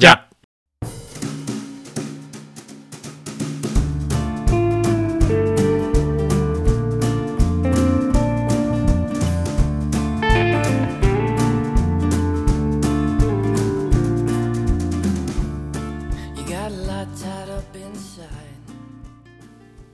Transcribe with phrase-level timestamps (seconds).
[0.00, 0.26] Ya.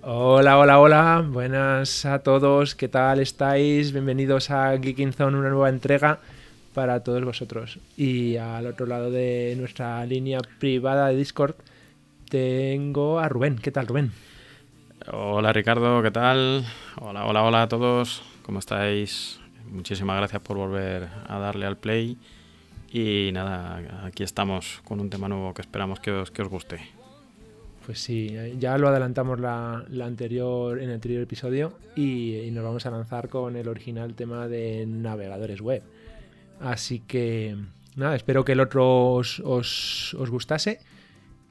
[0.09, 3.91] Hola, hola, hola, buenas a todos, ¿qué tal estáis?
[3.91, 6.21] Bienvenidos a Geeking Zone, una nueva entrega
[6.77, 7.79] para todos vosotros.
[7.97, 11.55] Y al otro lado de nuestra línea privada de Discord
[12.29, 13.57] tengo a Rubén.
[13.57, 14.13] ¿Qué tal, Rubén?
[15.11, 16.67] Hola, Ricardo, ¿qué tal?
[17.01, 19.41] Hola, hola, hola a todos, ¿cómo estáis?
[19.71, 22.19] Muchísimas gracias por volver a darle al play.
[22.93, 26.81] Y nada, aquí estamos con un tema nuevo que esperamos que os, que os guste.
[27.87, 32.85] Pues sí, ya lo adelantamos la, anterior, en el anterior episodio y, y, nos vamos
[32.85, 35.83] a lanzar con el original tema de navegadores web.
[36.61, 37.57] Así que
[37.97, 40.81] nada, espero que el otro os, gustase.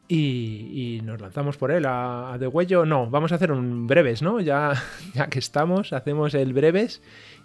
[0.07, 2.85] Y, nos lanzamos por él a, de huello.
[2.85, 4.39] No, vamos a hacer un breves, ¿no?
[4.39, 4.73] Ya,
[5.13, 7.01] ya que estamos, hacemos el breves.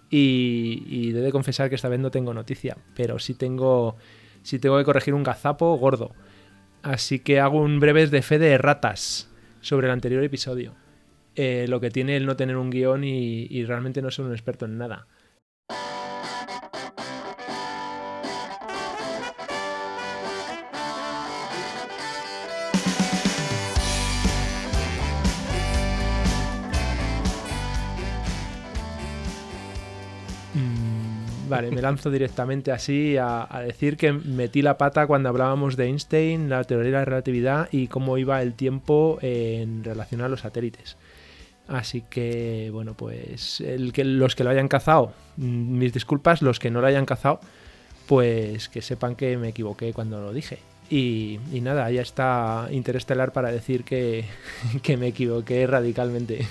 [0.09, 3.95] Y, y de confesar que esta vez no tengo noticia, pero sí tengo,
[4.43, 6.13] sí tengo que corregir un gazapo gordo.
[6.83, 9.29] Así que hago un breves de fe de ratas
[9.61, 10.73] sobre el anterior episodio.
[11.35, 14.33] Eh, lo que tiene el no tener un guion y, y realmente no ser un
[14.33, 15.07] experto en nada.
[31.51, 36.49] Vale, me lanzo directamente así a, decir que metí la pata cuando hablábamos de Einstein,
[36.49, 40.95] la teoría de la relatividad y cómo iba el tiempo en relación a los satélites.
[41.67, 46.79] Así que, bueno, pues los que lo hayan cazado, mm, mis disculpas, los que no
[46.79, 47.41] lo hayan cazado,
[48.07, 50.59] pues que sepan que me equivoqué cuando lo dije.
[50.89, 54.23] Y, nada, ya está Interestelar para decir que,
[54.83, 56.47] que me equivoqué radicalmente.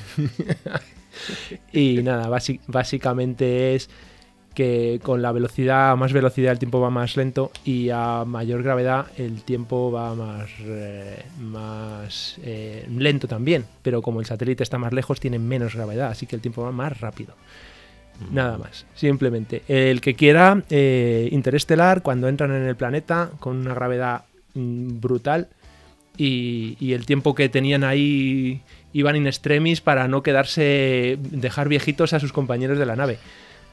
[1.73, 2.29] y nada,
[2.69, 3.89] básicamente es
[4.55, 9.07] que con la velocidad, más velocidad el tiempo va más lento y a mayor gravedad
[9.17, 14.93] el tiempo va más, eh, más eh, lento también, pero como el satélite está más
[14.93, 17.35] lejos tiene menos gravedad, así que el tiempo va más rápido.
[18.19, 18.35] Mm.
[18.35, 19.63] Nada más, simplemente.
[19.69, 24.25] El que quiera eh, interestelar, cuando entran en el planeta con una gravedad
[24.55, 25.49] mm, brutal
[26.17, 28.63] y, y el tiempo que tenían ahí
[28.93, 33.19] iban in extremis para no quedarse, dejar viejitos a sus compañeros de la nave.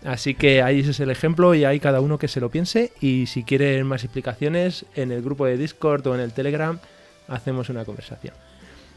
[0.05, 2.93] Así que ahí ese es el ejemplo y ahí cada uno que se lo piense
[3.01, 6.79] y si quieren más explicaciones en el grupo de Discord o en el Telegram
[7.27, 8.33] hacemos una conversación.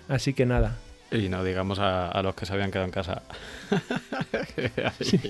[0.09, 0.77] Así que nada.
[1.11, 3.23] Y no digamos a, los que se habían quedado en casa.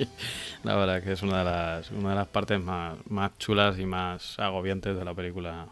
[0.64, 3.86] La verdad que es una de las, una de las partes más, más chulas y
[3.86, 5.68] más agobiantes de la película.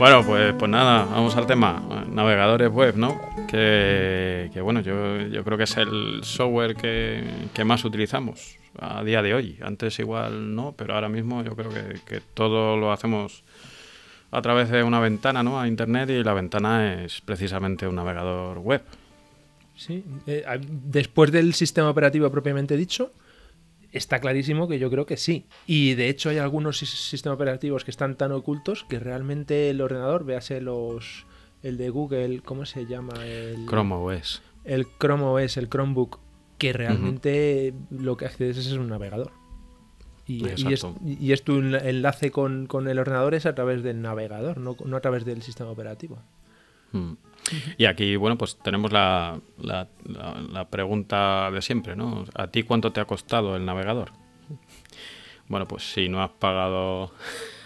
[0.00, 2.06] Bueno, pues, pues nada, vamos al tema.
[2.10, 3.20] Navegadores web, ¿no?
[3.46, 9.34] Que, bueno, yo, yo, creo que es el software que, más utilizamos a día de
[9.34, 9.58] hoy.
[9.60, 13.44] Antes igual no, pero ahora mismo yo creo que, todo lo hacemos
[14.30, 15.60] a través de una ventana, ¿no?
[15.60, 18.80] A Internet y la ventana es precisamente un navegador web.
[19.76, 23.12] Sí, eh, después del sistema operativo propiamente dicho,
[23.92, 25.46] está clarísimo que yo creo que sí.
[25.66, 30.24] Y de hecho hay algunos sistemas operativos que están tan ocultos que realmente el ordenador,
[30.24, 31.26] véase los
[31.62, 33.12] el de Google, ¿cómo se llama?
[33.24, 34.42] El Chrome OS.
[34.64, 36.18] El Chrome OS, el Chromebook,
[36.58, 39.32] que realmente lo que accedes es un navegador.
[40.26, 44.96] Y, y, es, tu enlace con, el ordenador es a través del navegador, no, no
[44.96, 46.22] a través del sistema operativo.
[46.92, 47.14] Mm.
[47.78, 52.24] Y aquí, bueno, pues tenemos la, la, pregunta de siempre, ¿no?
[52.34, 54.12] ¿A ti cuánto te ha costado el navegador?
[55.48, 57.12] Bueno, pues si no has pagado...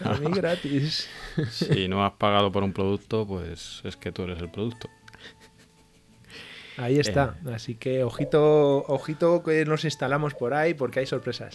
[0.03, 1.09] A mí gratis.
[1.51, 4.89] si no has pagado por un producto, pues es que tú eres el producto.
[6.77, 7.37] Ahí está.
[7.47, 7.55] Eh.
[7.55, 11.55] Así que ojito, ojito que nos instalamos por ahí porque hay sorpresas.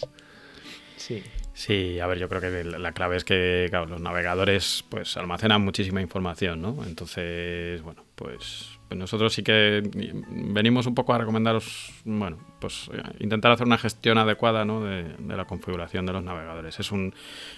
[0.96, 1.22] Sí.
[1.52, 6.00] Sí, a ver, yo creo que la clave es que los navegadores pues almacenan muchísima
[6.00, 6.84] información, ¿no?
[6.86, 9.82] Entonces, bueno, pues, pues, nosotros sí que
[10.30, 14.84] venimos un poco a recomendaros, bueno, pues intentar hacer una gestión adecuada, ¿no?
[14.84, 16.78] De, la configuración de los navegadores.
[16.78, 17.14] Es un,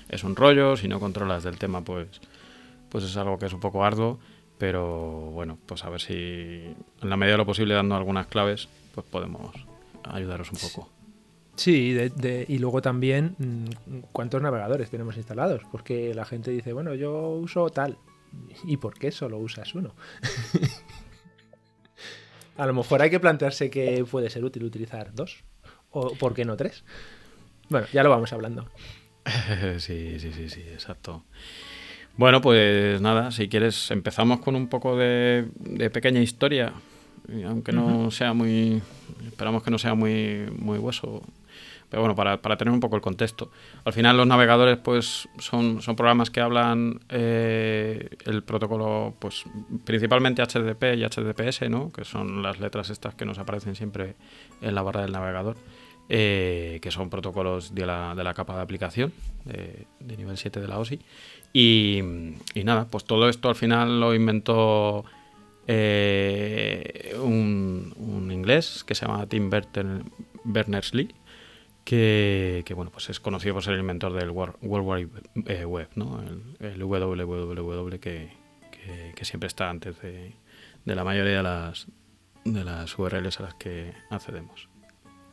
[0.09, 2.07] es un rollo, si no controlas del tema, pues,
[2.91, 4.21] pues es algo que es un poco arduo,
[4.57, 8.69] pero bueno, pues a ver si en la medida de lo posible dando algunas claves,
[8.95, 9.53] pues podemos
[10.05, 10.89] ayudaros un poco.
[11.57, 11.99] Sí,
[12.47, 17.69] y luego también mm, cuántos navegadores tenemos instalados, porque la gente dice, bueno, yo uso
[17.71, 17.99] tal,
[18.65, 19.95] ¿Y por qué solo usas uno?
[22.57, 25.43] A lo mejor hay que plantearse que puede ser útil utilizar dos.
[25.91, 26.85] ¿O por qué no tres?
[27.69, 28.69] Bueno, ya lo vamos hablando.
[29.79, 31.25] sí, sí, sí, sí, exacto.
[32.17, 35.49] Bueno, pues nada, si quieres empezamos con un poco de,
[35.93, 36.75] pequeña historia,
[37.47, 38.83] aunque no sea muy,
[39.27, 41.23] esperamos que no sea muy, muy hueso,
[41.89, 43.51] pero bueno, para, tener un poco el contexto.
[43.85, 49.45] Al final los navegadores pues son, son programas que hablan eh, el protocolo, pues
[49.85, 51.93] principalmente HTTP y HTTPS, ¿no?
[51.93, 54.15] que son las letras estas que nos aparecen siempre
[54.63, 55.57] en la barra del navegador.
[56.09, 59.13] Eh, que son protocolos de la, de la capa de aplicación
[59.45, 61.01] de, nivel 7 de la OSI.
[61.53, 62.01] Y,
[62.65, 65.05] nada, pues todo esto al final lo inventó
[65.67, 69.51] eh, un, inglés que se llama Tim
[70.45, 71.15] Berners-Lee,
[71.85, 75.09] que, bueno, pues es conocido por ser el inventor del World, Wide
[75.47, 76.23] eh, Web, ¿no?
[76.61, 78.31] el, www que,
[79.15, 80.35] que, siempre está antes de,
[80.85, 81.87] de la mayoría de las,
[82.45, 84.69] de las URLs a las que accedemos.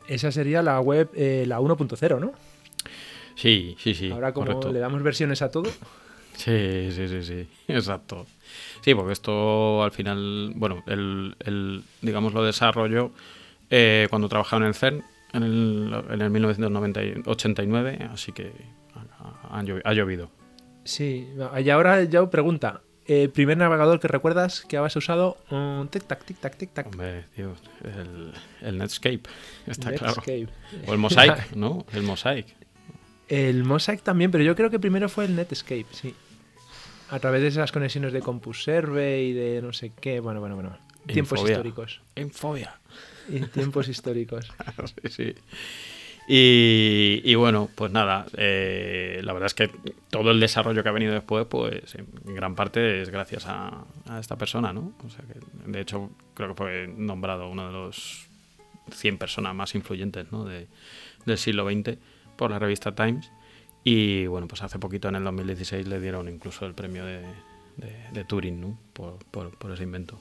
[0.08, 2.32] Esa sería la web, eh, la 1.0, ¿no?
[3.36, 4.10] Sí, sí, sí.
[4.10, 5.70] Ahora como le damos versiones a todo.
[6.36, 8.26] Sí, sí, sí, sí, exacto.
[8.80, 13.12] Sí, porque esto al final, bueno, el, el digamos, lo desarrollo
[13.70, 18.52] eh, cuando trabajaba en el CERN en el, en el 1989, así que
[19.50, 20.30] ha, llovido.
[20.84, 21.28] Sí,
[21.62, 26.56] y ahora ya pregunta, eh, primer navegador que recuerdas que habías usado, un tic-tac, tic-tac,
[26.56, 26.86] tic-tac.
[26.86, 27.54] Hombre, tío,
[27.84, 28.32] el,
[28.62, 29.22] el Netscape,
[29.66, 30.22] está claro.
[30.86, 31.84] O el Mosaic, ¿no?
[31.92, 32.46] El Mosaic.
[33.28, 36.14] El Mosaic también, pero yo creo que primero fue el Netscape, sí.
[37.10, 40.20] A través de esas conexiones de CompuServe y de no sé qué.
[40.20, 40.78] Bueno, bueno, bueno.
[41.06, 42.00] Tiempos históricos.
[42.16, 42.78] Infobia.
[43.28, 44.52] Y tiempos históricos.
[45.02, 45.34] sí, sí.
[46.32, 49.68] Y, bueno, pues nada, eh, la verdad es que
[50.10, 53.84] todo el desarrollo que ha venido después, pues en gran parte es gracias a,
[54.20, 54.92] esta persona, ¿no?
[55.04, 58.28] O sea que, de hecho, creo que fue nombrado uno de los
[58.92, 60.44] 100 personas más influyentes ¿no?
[60.44, 60.68] de,
[61.24, 61.98] del siglo XX
[62.36, 63.30] por la revista Times.
[63.82, 67.22] Y bueno, pues hace poquito, en el 2016, le dieron incluso el premio de,
[68.12, 68.78] de, Turing, ¿no?
[68.92, 70.20] Por, por ese invento.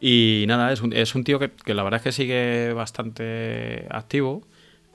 [0.00, 4.42] Y nada, es un, es un tío que, la verdad es que sigue bastante activo.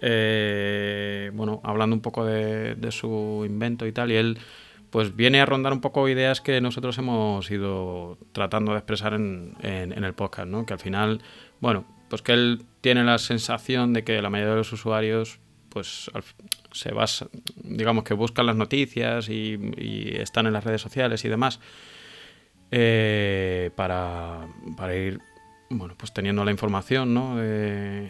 [0.01, 4.37] Eh, bueno, hablando un poco de, su invento y tal, y él
[4.89, 9.55] pues viene a rondar un poco ideas que nosotros hemos ido tratando de expresar en,
[9.61, 10.65] en, el podcast, ¿no?
[10.65, 11.21] Que al final,
[11.59, 16.11] bueno, pues que él tiene la sensación de que la mayoría de los usuarios pues
[16.71, 19.57] se basa, digamos que buscan las noticias y,
[20.17, 21.59] están en las redes sociales y demás
[22.71, 24.47] eh, para,
[24.95, 25.19] ir
[25.69, 27.37] bueno, pues teniendo la información ¿no?
[27.37, 28.09] de,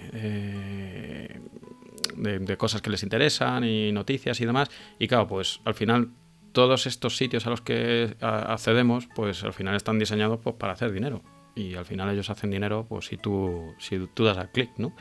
[2.16, 4.70] de, cosas que les interesan y noticias y demás.
[5.00, 6.10] Y claro, pues al final
[6.52, 10.92] todos estos sitios a los que accedemos, pues al final están diseñados pues, para hacer
[10.92, 11.22] dinero.
[11.56, 14.96] Y al final ellos hacen dinero pues si tú, si tú das al clic, ¿no?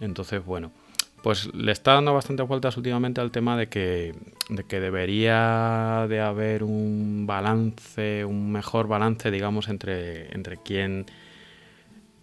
[0.00, 0.72] Entonces, bueno,
[1.22, 4.14] pues le está dando bastante vueltas últimamente al tema de que,
[4.48, 10.58] de que debería de haber un balance, un mejor balance, digamos, entre, entre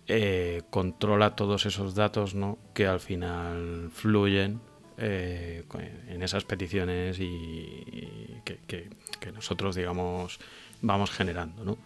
[0.07, 2.57] eh, controla todos esos datos ¿no?
[2.73, 4.61] que al final fluyen
[4.97, 5.63] eh,
[6.07, 10.39] en esas peticiones y, que, que, nosotros, digamos,
[10.81, 11.77] vamos generando, ¿no?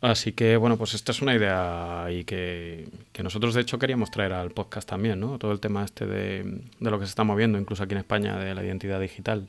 [0.00, 2.88] Así que bueno, pues esta es una idea y que,
[3.22, 5.38] nosotros de hecho queríamos traer al podcast también, ¿no?
[5.38, 8.54] Todo el tema este de, lo que se está moviendo, incluso aquí en España, de
[8.54, 9.46] la identidad digital,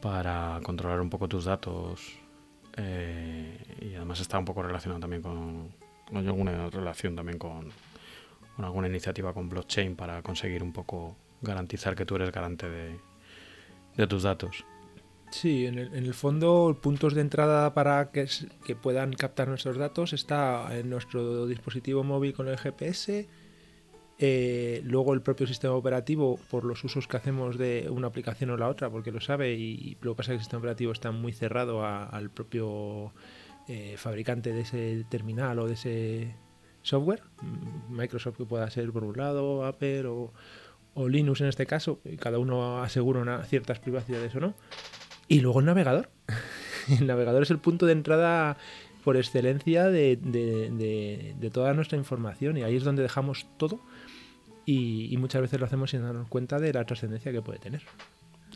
[0.00, 2.12] para controlar un poco tus datos.
[2.76, 5.72] Eh, y además está un poco relacionado también con,
[6.14, 7.68] hay alguna relación también con,
[8.56, 12.96] con, alguna iniciativa con blockchain para conseguir un poco garantizar que tú eres garante de,
[13.96, 14.64] de tus datos.
[15.32, 18.28] Sí, en el, en el, fondo, puntos de entrada para que,
[18.80, 23.26] puedan captar nuestros datos está en nuestro dispositivo móvil con el GPS.
[24.18, 28.58] Eh, luego el propio sistema operativo por los usos que hacemos de una aplicación o
[28.58, 31.12] la otra, porque lo sabe y, lo que pasa es que el sistema operativo está
[31.12, 33.14] muy cerrado al propio
[33.68, 36.36] eh, fabricante de ese terminal o de ese
[36.82, 37.22] software.
[37.40, 40.34] Mm, Microsoft que pueda ser por un lado, Apple o,
[40.92, 44.54] o Linux en este caso, cada uno asegura una, ciertas privacidades o no.
[45.28, 46.10] Y luego el navegador.
[46.88, 48.56] el navegador es el punto de entrada
[49.02, 53.80] por excelencia de, toda nuestra información y ahí es donde dejamos todo
[54.64, 57.82] y, muchas veces lo hacemos sin darnos cuenta de la trascendencia que puede tener.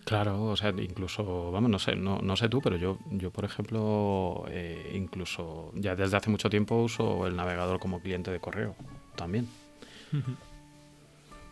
[0.05, 3.45] Claro, o sea, incluso, vamos, no sé, no, no sé tú, pero yo, yo por
[3.45, 8.77] ejemplo, eh, incluso ya desde hace mucho tiempo uso el navegador como cliente de correo
[9.17, 9.49] también.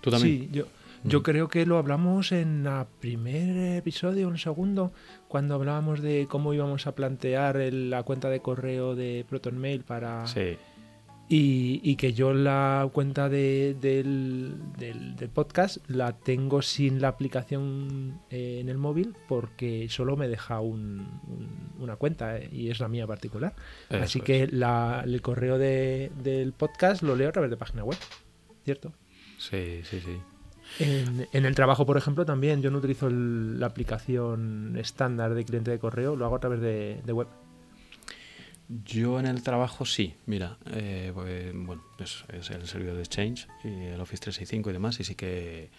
[0.00, 0.38] ¿Tú también?
[0.38, 0.66] Sí, yo,
[1.04, 4.90] Yo creo que lo hablamos en el primer episodio, un segundo,
[5.28, 10.26] cuando hablábamos de cómo íbamos a plantear la cuenta de correo de ProtonMail para...
[10.26, 10.56] Sí.
[11.26, 18.68] Y, que yo la cuenta de, del, podcast la tengo sin la aplicación eh, en
[18.68, 23.54] el móvil porque solo me deja una cuenta eh, y es la mía particular.
[23.90, 27.98] Así que el correo del podcast lo leo a través de página web,
[28.64, 28.92] ¿cierto?
[29.38, 30.18] Sí, sí, sí.
[30.78, 35.78] En, el trabajo, por ejemplo, también yo no utilizo la aplicación estándar de cliente de
[35.78, 37.28] correo, lo hago a través de, web.
[38.68, 43.68] Yo en el trabajo sí, mira, eh, pues, bueno, es, el servidor de Exchange y
[43.68, 45.70] el Office 365 y demás, y sí que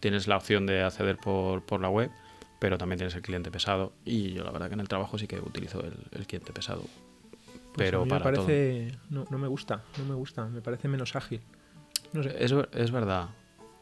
[0.00, 2.10] tienes la opción de acceder por, la web,
[2.60, 5.26] pero también tienes el cliente pesado, y yo la verdad que en el trabajo sí
[5.26, 6.84] que utilizo el, cliente pesado.
[7.74, 11.16] Pues pero para me parece, No, no me gusta, no me gusta, me parece menos
[11.16, 11.40] ágil.
[12.12, 12.32] No sé.
[12.38, 13.30] es, es verdad,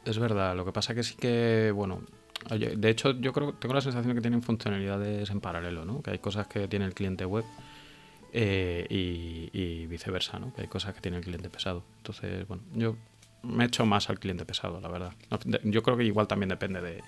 [0.04, 2.02] es verdad, lo que pasa que sí que, bueno,
[2.50, 6.02] de hecho yo creo tengo la sensación que tienen funcionalidades en paralelo, ¿no?
[6.02, 7.44] Que hay cosas que tiene el cliente web
[8.32, 10.52] eh, y, viceversa, ¿no?
[10.54, 11.84] Que hay cosas que tiene el cliente pesado.
[11.98, 12.96] Entonces, bueno, yo
[13.42, 15.12] me echo más al cliente pesado, la verdad.
[15.64, 17.02] Yo creo que igual también depende de,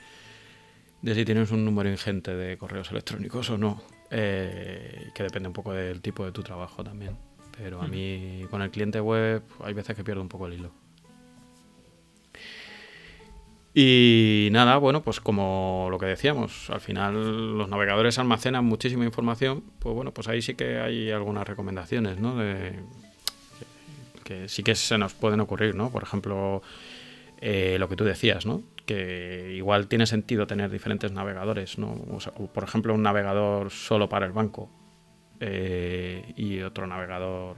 [1.02, 5.54] de si tienes un número ingente de correos electrónicos o no, eh, que depende un
[5.54, 7.16] poco del tipo de tu trabajo también.
[7.56, 10.83] Pero a mí con el cliente web hay veces que pierdo un poco el hilo.
[13.76, 19.64] Y nada, bueno, pues como lo que decíamos, al final los navegadores almacenan muchísima información,
[19.80, 22.36] pues bueno, pues ahí sí que hay algunas recomendaciones, ¿no?
[22.36, 22.78] De,
[24.22, 25.90] que, sí que se nos pueden ocurrir, ¿no?
[25.90, 26.62] Por ejemplo,
[27.40, 28.62] eh, lo que tú decías, ¿no?
[28.86, 31.96] Que igual tiene sentido tener diferentes navegadores, ¿no?
[32.52, 34.70] por ejemplo, un navegador solo para el banco
[35.40, 37.56] eh, y otro navegador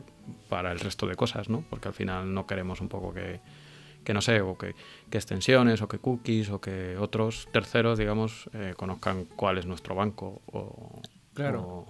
[0.49, 1.63] para el resto de cosas, ¿no?
[1.69, 3.41] Porque al final no queremos un poco que
[4.07, 4.75] que no sé, o que,
[5.11, 10.41] extensiones, o que cookies, o que otros terceros, digamos, eh, conozcan cuál es nuestro banco.
[10.47, 11.03] O,
[11.35, 11.87] claro.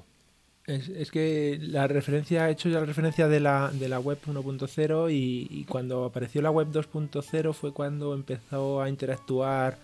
[0.64, 5.12] Es, que la referencia, he hecho ya la referencia de la, de la web 1.0
[5.12, 9.78] y, y, cuando apareció la web 2.0 fue cuando empezó a interactuar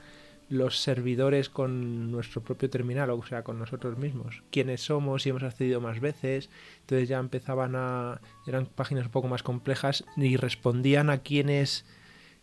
[0.48, 4.42] los servidores con nuestro propio terminal, o sea, con nosotros mismos.
[4.50, 6.48] Quiénes somos, si hemos accedido más veces.
[6.80, 8.20] Entonces ya empezaban a...
[8.46, 11.84] eran páginas un poco más complejas y respondían a quienes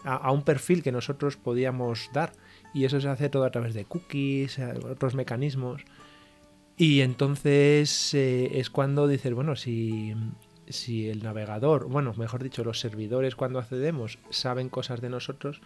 [0.04, 2.34] a, un perfil que nosotros podíamos dar.
[2.74, 5.84] Y eso se hace todo a través de cookies, eh, otros mecanismos.
[6.78, 10.14] Y entonces eh, es cuando dices, bueno, si,
[10.68, 15.62] si el navegador, bueno, mejor dicho, los servidores cuando accedemos saben cosas de nosotros,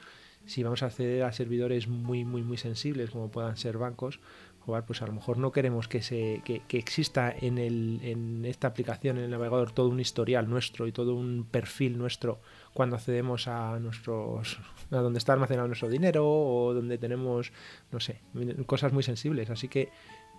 [0.45, 4.19] si vamos a acceder a servidores muy, muy, muy sensibles, como puedan ser bancos,
[4.65, 8.67] pues a lo mejor no queremos que, se, que, que exista en, el, en esta
[8.67, 12.39] aplicación, en el navegador, todo un historial nuestro y todo un perfil nuestro
[12.73, 14.59] cuando accedemos a nuestros
[14.91, 17.51] a donde está almacenado nuestro dinero o donde tenemos
[17.91, 18.21] no sé
[18.65, 19.89] cosas muy sensibles así que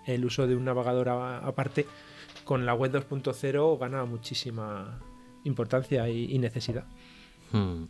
[0.06, 1.86] el uso de un navegador aparte
[2.44, 5.00] con la web 2.0 gana muchísima
[5.44, 6.84] importancia y, necesidad
[7.52, 7.84] hmm.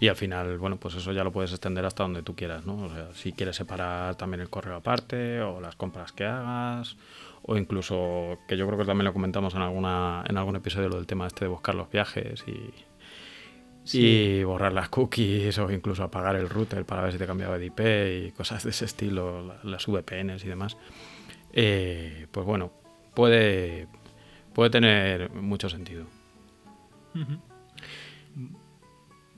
[0.00, 2.76] Y al final, bueno, pues eso ya lo puedes extender hasta donde tú quieras, ¿no?
[2.76, 6.96] O sea, si quieres separar también el correo aparte o las compras que hagas
[7.42, 10.96] o incluso que yo creo que también lo comentamos en alguna en algún episodio lo
[10.96, 12.72] del tema este de buscar los viajes y
[13.92, 17.66] y borrar las cookies o incluso apagar el router para ver si te cambiaba de
[17.66, 17.80] IP
[18.28, 20.76] y cosas de ese estilo, las VPNs y demás.
[21.52, 22.72] Eh, pues bueno,
[23.14, 23.86] puede,
[24.54, 26.06] puede tener mucho sentido.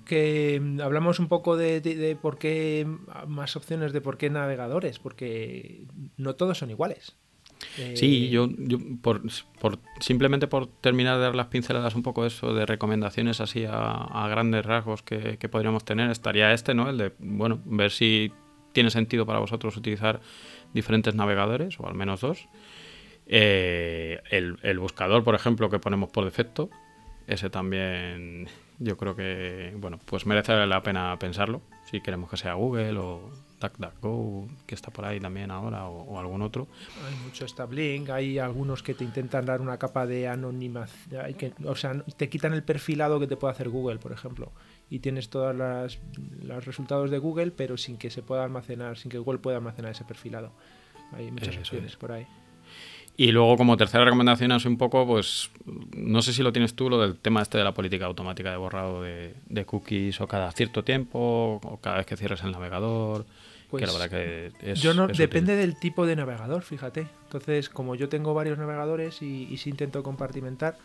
[0.07, 2.87] Que hablamos un poco de, de, por qué
[3.27, 5.85] más opciones de por qué navegadores, porque
[6.17, 7.17] no todos son iguales.
[7.95, 8.49] Sí, yo,
[9.03, 9.23] por,
[10.01, 14.65] simplemente por terminar de dar las pinceladas un poco eso de recomendaciones así a, grandes
[14.65, 16.89] rasgos que, podríamos tener, estaría este, ¿no?
[16.89, 18.33] El de, bueno, ver si
[18.73, 20.21] tiene sentido para vosotros utilizar
[20.75, 22.49] diferentes navegadores, o al menos dos.
[23.27, 26.71] Eh, el, el, buscador, por ejemplo, que ponemos por defecto,
[27.27, 28.49] ese también
[28.79, 33.31] yo creo que, bueno, pues merece la pena pensarlo, si queremos que sea Google o
[33.61, 36.69] DuckDuckGo, que está por ahí también ahora, o, algún otro.
[37.07, 41.95] Hay mucho Stablink, hay algunos que te intentan dar una capa de anonimación, o sea,
[42.17, 44.53] te quitan el perfilado que te puede hacer Google, por ejemplo,
[44.91, 49.19] y tienes todos los resultados de Google, pero sin que se pueda almacenar, sin que
[49.19, 50.53] Google pueda almacenar ese perfilado.
[51.13, 52.27] Hay muchas opciones por ahí.
[53.17, 55.51] Y luego, como tercera recomendación, es un poco, pues,
[55.97, 58.57] no sé si lo tienes tú, lo del tema este de la política automática de
[58.59, 63.25] borrado de, cookies o cada cierto tiempo, o cada vez que cierres el navegador.
[63.25, 67.07] que la pues, verdad que es, yo no, depende del tipo de navegador, fíjate.
[67.25, 70.77] Entonces, como yo tengo varios navegadores y, y sí intento compartimentar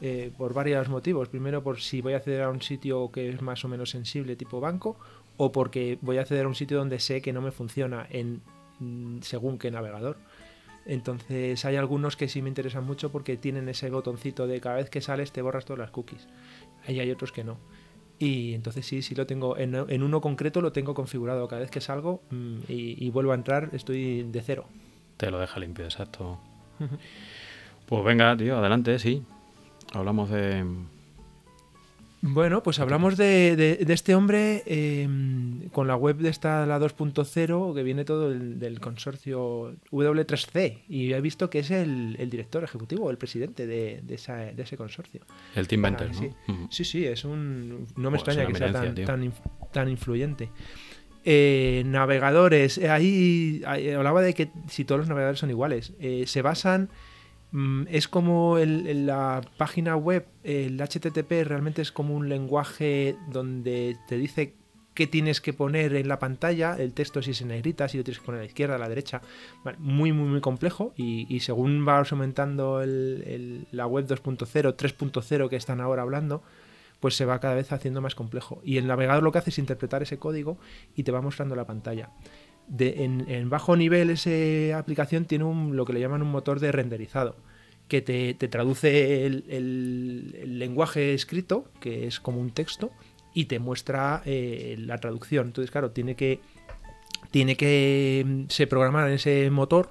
[0.00, 1.28] eh, por varios motivos.
[1.28, 4.36] Primero, por si voy a acceder a un sitio que es más o menos sensible,
[4.36, 4.96] tipo banco,
[5.36, 8.40] o porque voy a acceder a un sitio donde sé que no me funciona en
[8.78, 10.16] mm, según qué navegador.
[10.88, 14.88] Entonces hay algunos que sí me interesan mucho porque tienen ese botoncito de cada vez
[14.88, 16.26] que sales te borras todas las cookies.
[16.86, 17.58] Ahí hay otros que no.
[18.18, 21.46] Y entonces sí, sí lo tengo, en, en uno concreto lo tengo configurado.
[21.46, 24.64] Cada vez que salgo mm, y, y vuelvo a entrar estoy de cero.
[25.18, 26.38] Te lo deja limpio, exacto.
[27.86, 29.22] Pues venga, tío, adelante, sí.
[29.92, 30.64] Hablamos de...
[32.20, 35.08] Bueno, pues hablamos de, de- de este hombre eh,
[35.72, 40.78] con la web de esta, la 2.0, que viene todo del, del consorcio W3C.
[40.88, 44.62] Y he visto que es el, el director ejecutivo, el presidente de, de esa- de
[44.62, 45.20] ese consorcio.
[45.54, 46.18] El Team Venter, Ah, ¿no?
[46.18, 46.30] sí.
[46.70, 47.86] Sí, sí, es un.
[47.96, 49.32] No me extraña que sea tan, tan,
[49.72, 50.50] tan influyente.
[51.24, 56.24] Eh, navegadores, eh, ahí, ahí hablaba de que si todos los navegadores son iguales, eh,
[56.26, 56.88] se basan.
[57.52, 63.16] Mm, es como el- el- la página web, el HTTP realmente es como un lenguaje
[63.30, 64.54] donde te dice
[64.94, 68.04] qué tienes que poner en la pantalla, el texto si es en negrita, si lo
[68.04, 69.22] tienes que poner a la izquierda, a la derecha.
[69.78, 75.48] Muy, muy, muy complejo y, y según vas aumentando el- el- la web 2.0, 3.0
[75.48, 76.42] que están ahora hablando,
[76.98, 78.60] pues se va cada vez haciendo más complejo.
[78.64, 80.58] Y el navegador lo que hace es interpretar ese código
[80.96, 82.10] y te va mostrando la pantalla.
[82.78, 87.36] En, bajo nivel esa aplicación tiene un, lo que le llaman un motor de renderizado,
[87.88, 92.90] que te, te traduce el lenguaje escrito, que es como un texto,
[93.38, 95.46] y te muestra eh, la traducción.
[95.46, 96.40] Entonces, claro, tiene que,
[97.30, 99.90] tiene que mm, se programar en ese motor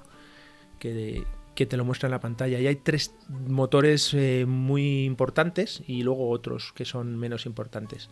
[0.78, 2.60] que, que te lo muestra en la pantalla.
[2.60, 8.10] Y hay tres motores eh, muy importantes y luego otros que son menos importantes.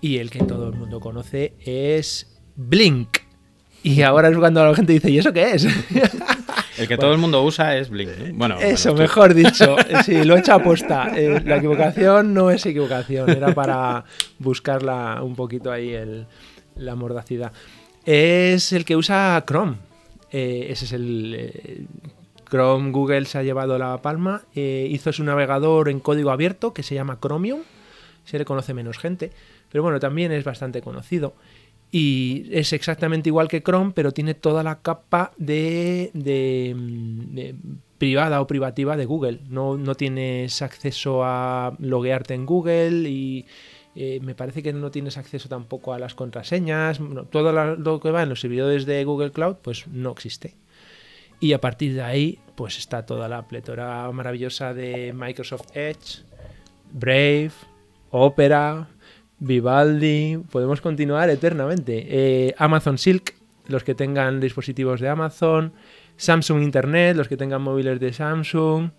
[0.00, 3.29] Y el que todo el mundo conoce es Blink.
[3.82, 5.66] Y ahora es cuando la gente dice, ¿y eso qué es?
[6.78, 8.34] El que todo el mundo usa es Blink, ¿no?
[8.34, 9.76] Bueno, Eso, bueno, tú- mejor dicho.
[10.04, 11.12] Sí, lo he hecho a posta.
[11.16, 14.04] Eh, la equivocación no es equivocación, era para
[14.38, 16.26] buscarla un poquito ahí el-
[16.76, 17.52] la mordacidad.
[18.04, 19.76] Es el que usa Chrome.
[20.32, 21.34] Eh, ese es el.
[21.38, 21.84] eh,
[22.50, 24.42] Chrome, Google se ha llevado la palma.
[24.54, 27.60] Eh, hizo su navegador en código abierto que se llama Chromium.
[28.24, 29.30] Se le conoce menos gente,
[29.70, 31.34] pero bueno, también es bastante conocido.
[31.92, 37.54] Y es exactamente igual que Chrome, pero tiene toda la capa de, mm, de
[37.98, 39.40] privada o privativa de Google.
[39.48, 43.46] No, no tienes acceso a loguearte en Google y
[43.96, 47.00] eh, me parece que no tienes acceso tampoco a las contraseñas.
[47.30, 50.54] Todo lo que va en los servidores de Google Cloud, pues no existe.
[51.40, 56.22] Y a partir de ahí, pues está toda la pletora maravillosa de Microsoft Edge,
[56.92, 57.52] Brave,
[58.10, 58.88] Opera,
[59.40, 60.38] Vivaldi.
[60.50, 62.06] Podemos continuar eternamente.
[62.08, 63.34] Eh, Amazon Silk,
[63.66, 65.72] los que tengan dispositivos de Amazon.
[66.16, 68.90] Samsung Internet, los que tengan móviles de Samsung.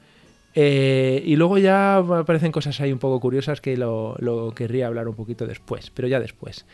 [0.54, 5.16] Eh, y luego ya aparecen cosas ahí un poco curiosas que lo, querría hablar un
[5.16, 6.66] poquito después, pero ya después.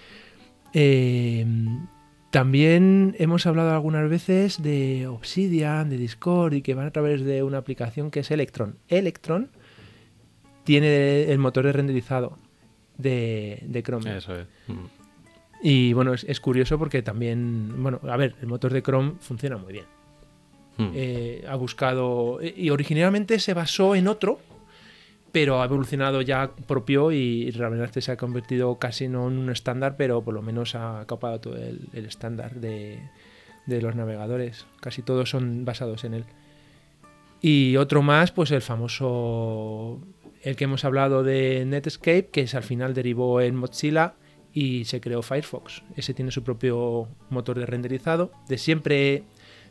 [0.74, 1.46] Eh,
[2.32, 7.44] también hemos hablado algunas veces de Obsidian, de Discord y que van a través de
[7.44, 8.78] una aplicación que es Electron.
[8.88, 9.52] Electron
[10.64, 12.38] tiene el motor de renderizado
[12.98, 14.18] de, de Chrome.
[14.18, 14.48] Eso es.
[14.68, 14.86] Mm.
[15.64, 19.58] Y bueno, es, es curioso porque también, bueno, a ver, el motor de Chrome funciona
[19.58, 19.86] muy bien.
[20.78, 20.92] Mm.
[20.94, 24.40] Eh, ha buscado, y originalmente se basó en otro,
[25.32, 29.96] pero ha evolucionado ya propio y realmente se ha convertido casi no en un estándar,
[29.98, 33.00] pero por lo menos ha copado todo el, el estándar de,
[33.66, 34.66] de los navegadores.
[34.80, 36.26] Casi todos son basados en él.
[37.42, 40.00] Y otro más, pues el famoso,
[40.48, 44.14] el que hemos hablado de Netscape, que es, al final derivó en Mozilla
[44.54, 45.84] y se creó Firefox.
[45.96, 48.32] Ese tiene su propio motor de renderizado.
[48.48, 49.24] De siempre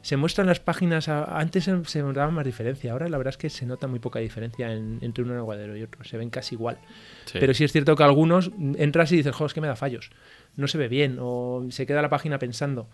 [0.03, 3.51] se muestran las páginas, a- antes se, notaba más diferencia, ahora la verdad es que
[3.51, 6.79] se nota muy poca diferencia en- entre un aguadero y otro, se ven casi igual.
[7.25, 7.39] Sí.
[7.41, 10.11] Pero sí es cierto que algunos entras y dices, joder, es que me da fallos,
[10.55, 12.89] no se ve bien o se queda la página pensando.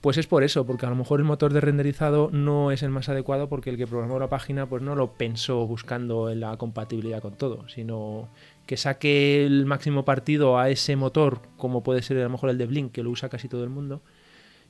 [0.00, 2.90] Pues es por eso, porque a lo mejor el motor de renderizado no es el
[2.90, 6.56] más adecuado porque el que programó la página pues no lo pensó buscando en la
[6.56, 8.28] compatibilidad con todo, sino
[8.66, 12.58] que saque el máximo partido a ese motor, como puede ser a lo mejor el
[12.58, 14.00] de Blink, que lo usa casi todo el mundo,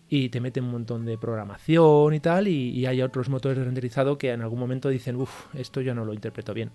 [0.08, 4.16] y te mete un montón de programación y tal, y, hay otros motores de renderizado
[4.16, 6.70] que en algún momento dicen, uff, esto yo no lo interpreto bien.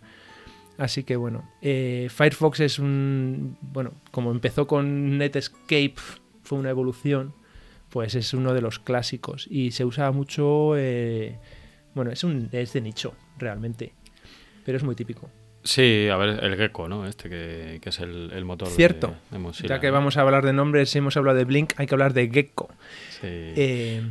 [0.77, 5.95] Así que bueno, eh, Firefox es un, bueno, como empezó con Netscape,
[6.43, 7.33] fue una evolución,
[7.93, 11.37] pues es uno de los clásicos y se usa mucho, eh,
[11.93, 13.93] bueno, es, un, es de nicho realmente,
[14.65, 15.29] pero es muy típico.
[15.63, 17.05] Sí, a ver, el Gecko, ¿no?
[17.05, 19.13] Este que, que es el, el motor de- Cierto.
[19.29, 19.93] de, Mozilla, ya que ¿no?
[19.93, 22.69] vamos a hablar de nombres, si hemos hablado de Blink, hay que hablar de Gecko.
[23.11, 24.01] Sí, Eh,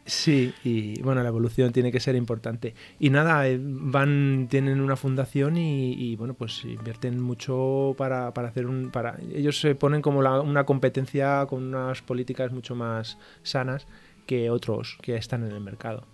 [0.04, 2.74] Sí, y bueno, la evolución tiene que ser importante.
[2.98, 8.66] Y nada, eh, van, tienen una fundación y, bueno, pues invierten mucho para, para, hacer
[8.66, 8.90] un.
[8.90, 13.86] para Ellos se ponen como una competencia con unas políticas mucho más sanas
[14.26, 16.06] que otros que están en el mercado.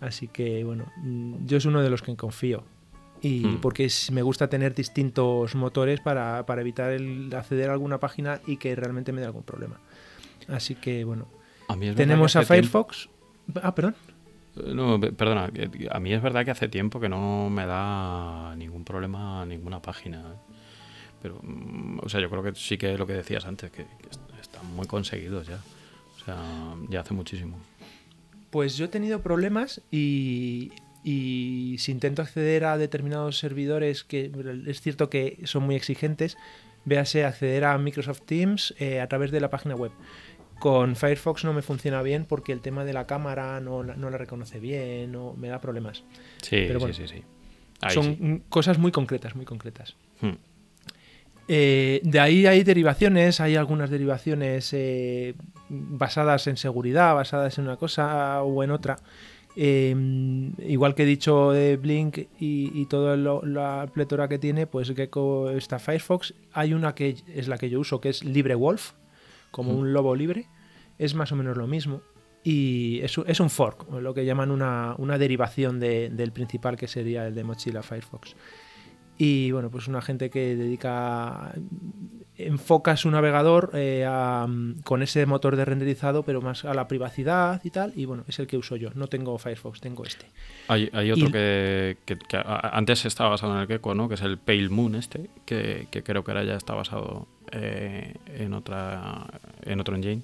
[0.00, 2.64] Así que bueno, mm, yo es uno de los que confío.
[3.20, 3.60] Y hmm.
[3.62, 8.58] porque me gusta tener distintos motores para, para evitar el acceder a alguna página y
[8.58, 9.80] que realmente me dé algún problema.
[10.48, 11.28] Así que bueno.
[11.96, 13.08] Tenemos a Firefox.
[13.62, 13.96] Ah, perdón.
[14.54, 15.50] No, perdona,
[15.90, 20.20] a mí es verdad que hace tiempo que no me da ningún problema ninguna página.
[20.20, 20.54] ¿eh?
[21.20, 23.86] Pero, mm, o sea, yo creo que sí que lo que decías antes, que,
[24.40, 25.58] están muy conseguidos ya.
[26.16, 26.36] O sea,
[26.88, 27.58] ya hace muchísimo.
[28.50, 30.70] Pues yo he tenido problemas y,
[31.02, 34.30] y si intento acceder a determinados servidores que
[34.66, 36.36] es cierto que son muy exigentes,
[36.84, 39.92] véase acceder a Microsoft Teams eh, a través de la página web.
[40.58, 44.18] Con Firefox no me funciona bien porque el tema de la cámara no, no la
[44.18, 46.04] reconoce bien, o me da problemas.
[46.42, 47.24] Sí, sí, sí,
[47.90, 49.96] son cosas muy concretas, muy concretas.
[50.20, 50.34] Hmm.
[51.46, 55.34] Eh, de ahí hay derivaciones, hay algunas derivaciones eh,
[55.68, 58.96] basadas en seguridad, basadas en una cosa o en otra.
[59.56, 64.92] Em, igual que he dicho de Blink y, y toda la pletora que tiene, pues
[64.94, 66.34] Gecko está Firefox.
[66.52, 68.92] Hay una que es la que yo uso, que es LibreWolf,
[69.54, 70.48] como un lobo libre,
[70.98, 72.02] es más o menos lo mismo.
[72.42, 77.36] Y es, es un fork, lo que llaman una, derivación del principal que sería el
[77.36, 78.34] de Mozilla Firefox.
[79.16, 81.54] Y bueno, pues una gente que dedica,
[82.36, 84.04] enfoca su navegador eh,
[84.82, 87.92] con ese motor de renderizado, pero más a la privacidad y tal.
[87.94, 88.90] Y bueno, es el que uso yo.
[88.94, 90.26] No tengo Firefox, tengo este.
[90.66, 91.96] Hay, otro que,
[92.40, 94.08] antes estaba basado en el Gecko, ¿no?
[94.08, 98.52] Que es el Pale Moon este, que, creo que ahora ya está basado eh, en
[98.52, 99.26] otra
[99.62, 100.22] en otro engine.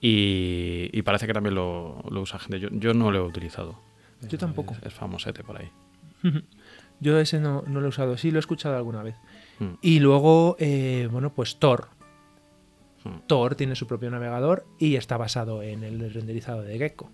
[0.00, 2.60] Y, parece que también lo, usa gente.
[2.60, 3.80] Yo, yo, no lo he utilizado.
[4.28, 4.76] Yo tampoco.
[4.82, 5.70] Es, famosete por ahí.
[7.00, 9.16] Yo ese no, lo he usado, sí lo he escuchado alguna vez.
[9.58, 9.74] Hmm.
[9.82, 11.88] Y luego, eh, bueno, pues Tor.
[13.02, 13.26] Hmm.
[13.26, 17.10] Tor tiene su propio navegador y está basado en el renderizado de Gecko.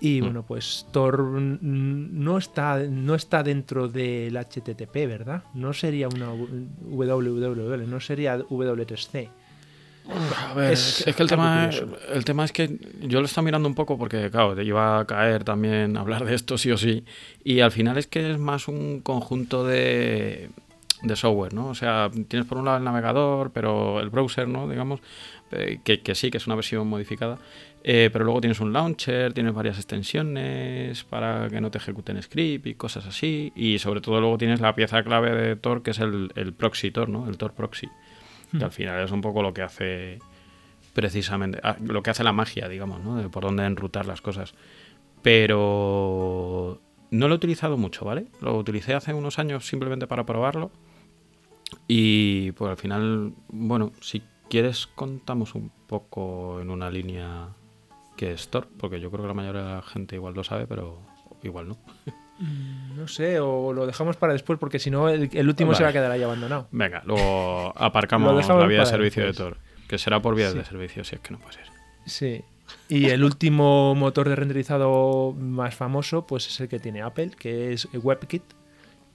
[0.00, 0.24] Y hmm.
[0.24, 5.44] bueno, pues Tor no está, no está dentro del HTTP, ¿verdad?
[5.54, 9.30] No sería una WWW, no sería W3C.
[10.48, 11.68] A ver, es, que el tema,
[12.12, 15.04] el tema es que yo lo estaba mirando un poco porque, claro, te iba a
[15.04, 17.04] caer también hablar de esto sí o sí.
[17.44, 20.48] Y al final es que es más un conjunto de,
[21.02, 21.68] de software, ¿no?
[21.68, 24.68] O sea, tienes por un lado el navegador, pero el browser, ¿no?
[24.68, 25.00] Digamos,
[25.52, 27.38] eh, que, que sí, que es una versión modificada.
[27.84, 32.66] Eh, pero luego tienes un launcher, tienes varias extensiones para que no te ejecuten script
[32.66, 33.52] y cosas así.
[33.54, 36.90] Y sobre todo luego tienes la pieza clave de Tor, que es el, el proxy
[36.90, 37.28] Tor, ¿no?
[37.28, 37.88] El Tor proxy
[38.56, 40.18] que al final es un poco lo que hace
[40.94, 43.16] precisamente, ah, lo que hace la magia, digamos, ¿no?
[43.16, 44.54] De por dónde enrutar las cosas.
[45.22, 46.80] Pero
[47.10, 48.26] no lo he utilizado mucho, ¿vale?
[48.40, 50.70] Lo utilicé hace unos años simplemente para probarlo.
[51.86, 57.48] Y pues al final, bueno, si quieres contamos un poco en una línea
[58.16, 60.66] que es Tor, porque yo creo que la mayoría de la gente igual lo sabe,
[60.66, 61.00] pero
[61.42, 61.78] igual no.
[62.38, 65.90] Mm, no sé, o lo dejamos para después porque si no el, último se va
[65.90, 66.68] a quedar ahí abandonado.
[66.70, 69.58] Venga, luego aparcamos la vía de servicio de Tor,
[69.88, 71.66] que será por vía de servicio, si es que no puede ser.
[72.06, 72.44] Sí.
[72.88, 77.72] Y el último motor de renderizado más famoso pues es el que tiene Apple, que
[77.72, 78.42] es WebKit,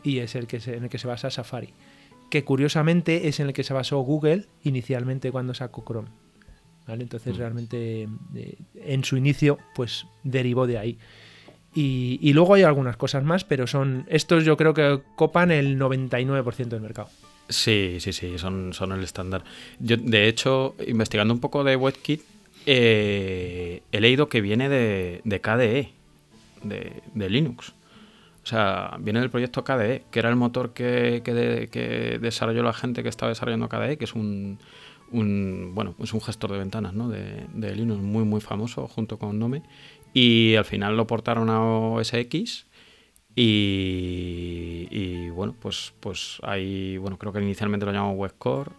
[0.03, 1.73] y es el que en el que se basa Safari,
[2.33, 6.09] que curiosamente es en el que se basó Google inicialmente cuando sacó Chrome.
[6.87, 7.03] ¿Vale?
[7.03, 7.37] Entonces mm.
[7.37, 10.97] realmente eh, en su inicio pues derivó de ahí.
[11.75, 16.69] Y, luego hay algunas cosas más, pero son estos yo creo que copan el 99%
[16.69, 17.09] del mercado.
[17.49, 19.43] Sí, sí, sí, son, son el estándar.
[19.79, 22.21] Yo, de hecho, investigando un poco de WebKit,
[22.65, 25.93] eh, he leído que viene de, KDE,
[26.63, 27.73] de, Linux.
[28.43, 33.01] O sea, viene del proyecto KDE, que era el motor que, que, desarrolló la gente
[33.01, 34.59] que estaba desarrollando KDE, que es un,
[35.11, 37.07] bueno, es un gestor de ventanas ¿no?
[37.07, 39.63] de, de Linux muy, muy famoso, junto con Nome.
[40.13, 42.67] Y al final lo portaron a OS X.
[43.35, 48.71] Y, bueno, pues, pues ahí, bueno, creo que inicialmente lo llamamos WebCore,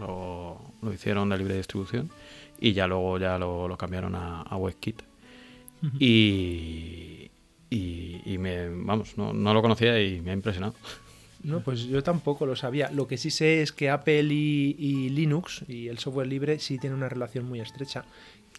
[0.00, 2.10] lo, lo hicieron de libre distribución
[2.58, 5.02] y ya luego ya lo, cambiaron a, WebKit.
[5.98, 7.21] y,
[7.72, 10.74] y, me, vamos, no, no, lo conocía y me ha impresionado.
[11.42, 12.90] No, pues yo tampoco lo sabía.
[12.92, 16.78] Lo que sí sé es que Apple y, y Linux y el software libre sí
[16.78, 18.04] tienen una relación muy estrecha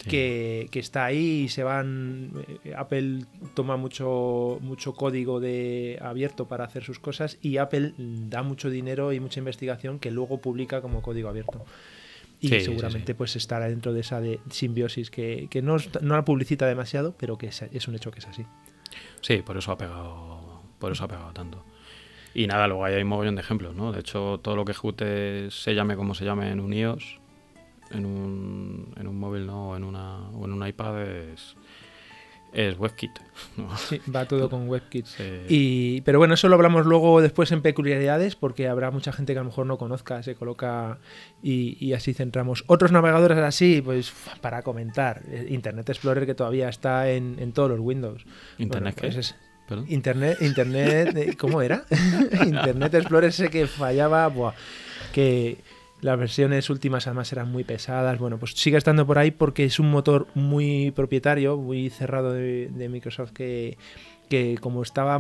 [0.10, 2.32] que, está ahí y se van.
[2.63, 8.43] Eh, Apple toma mucho, mucho código de abierto para hacer sus cosas y Apple da
[8.43, 11.63] mucho dinero y mucha investigación que luego publica como código abierto.
[12.41, 13.17] y sí, seguramente sí.
[13.17, 17.38] pues estará dentro de esa de simbiosis que, que no, no la publicita demasiado, pero
[17.38, 18.45] que es, es un hecho que es así.
[19.23, 21.63] Sí, por eso ha pegado, por eso ha pegado tanto.
[22.36, 23.93] Y nada, luego ahí hay un mogollón de ejemplos, ¿no?
[23.93, 27.19] De hecho, todo lo que ejecutes se llame como se llame en un iOS,
[27.91, 29.69] en un, en un móvil, ¿no?
[29.69, 31.55] O en, una, o en un iPad es,
[32.54, 33.12] es WebKit.
[33.58, 33.76] ¿no?
[33.78, 35.06] Sí, va todo con WebKit.
[35.06, 35.24] Sí.
[35.50, 39.39] Y, pero bueno, eso lo hablamos luego después en peculiaridades, porque habrá mucha gente que
[39.39, 41.00] a lo mejor no conozca, se coloca
[41.42, 42.63] y, y así centramos.
[42.68, 45.22] Otros navegadores así, pues para comentar.
[45.30, 48.26] Eh, Internet Explorer que todavía está en, en todos los Windows.
[48.58, 49.36] ¿Internet Bueno, pues es-
[49.68, 49.86] ¿Perdón?
[49.88, 51.86] Internet, Internet, eh, ¿cómo era?
[52.46, 54.54] Internet Explorer ese que fallaba, buah,
[55.13, 55.58] que
[56.04, 58.20] las versiones últimas además eran muy pesadas.
[58.20, 62.70] Bueno, pues sigue estando por ahí porque es un motor muy propietario, muy cerrado de,
[62.70, 63.78] de Microsoft que,
[64.30, 65.18] que como estaba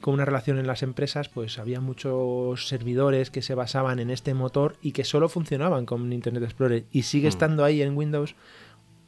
[0.00, 4.34] con una relación en las empresas, pues había muchos servidores que se basaban en este
[4.34, 7.28] motor y que solo funcionaban con Internet Explorer y sigue Mm.
[7.28, 8.34] estando ahí en Windows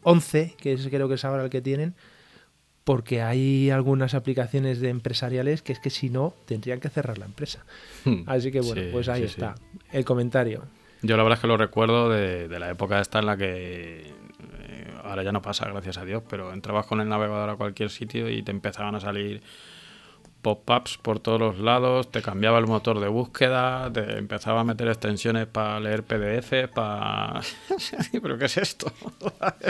[0.04, 1.94] 11, que es, creo que es ahora el que tienen,
[2.84, 7.26] porque hay algunas aplicaciones de empresariales que es que si no tendrían que cerrar la
[7.26, 7.66] empresa.
[8.26, 9.34] Así que bueno, Sí, pues ahí sí, sí.
[9.34, 9.56] está
[9.92, 10.62] el comentario.
[11.02, 14.94] Yo la verdad es que lo recuerdo de, la época esta en la que eh,
[15.04, 18.28] ahora ya no pasa, gracias a Dios, pero entrabas con el navegador a cualquier sitio
[18.30, 19.42] y te empezaban a salir
[20.42, 24.86] pop-ups por todos los lados, te cambiaba el motor de búsqueda, te empezaba a meter
[24.88, 27.40] extensiones para leer PDF, para...
[28.22, 28.92] ¿Pero qué es esto?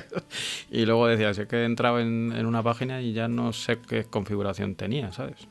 [0.71, 3.79] y luego decías, es que he entrado en, en una página y ya no sé
[3.79, 5.49] qué configuración tenía, ¿sabes?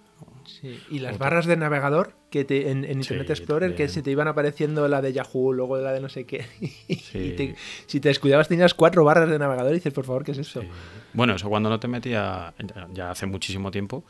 [0.89, 1.25] Y las Otra.
[1.25, 4.87] barras de navegador que te, en, en Internet Sí, Explorer que se te iban apareciendo
[4.87, 6.45] la de Yahoo, luego la de no sé qué.
[6.87, 6.95] y
[7.31, 7.55] te-
[7.87, 10.61] si te descuidabas tenías cuatro barras de navegador y dices, por favor, ¿qué es esto?
[10.61, 10.67] Sí.
[11.13, 14.03] Bueno, eso cuando no te metía, ya- ya hace muchísimo tiempo,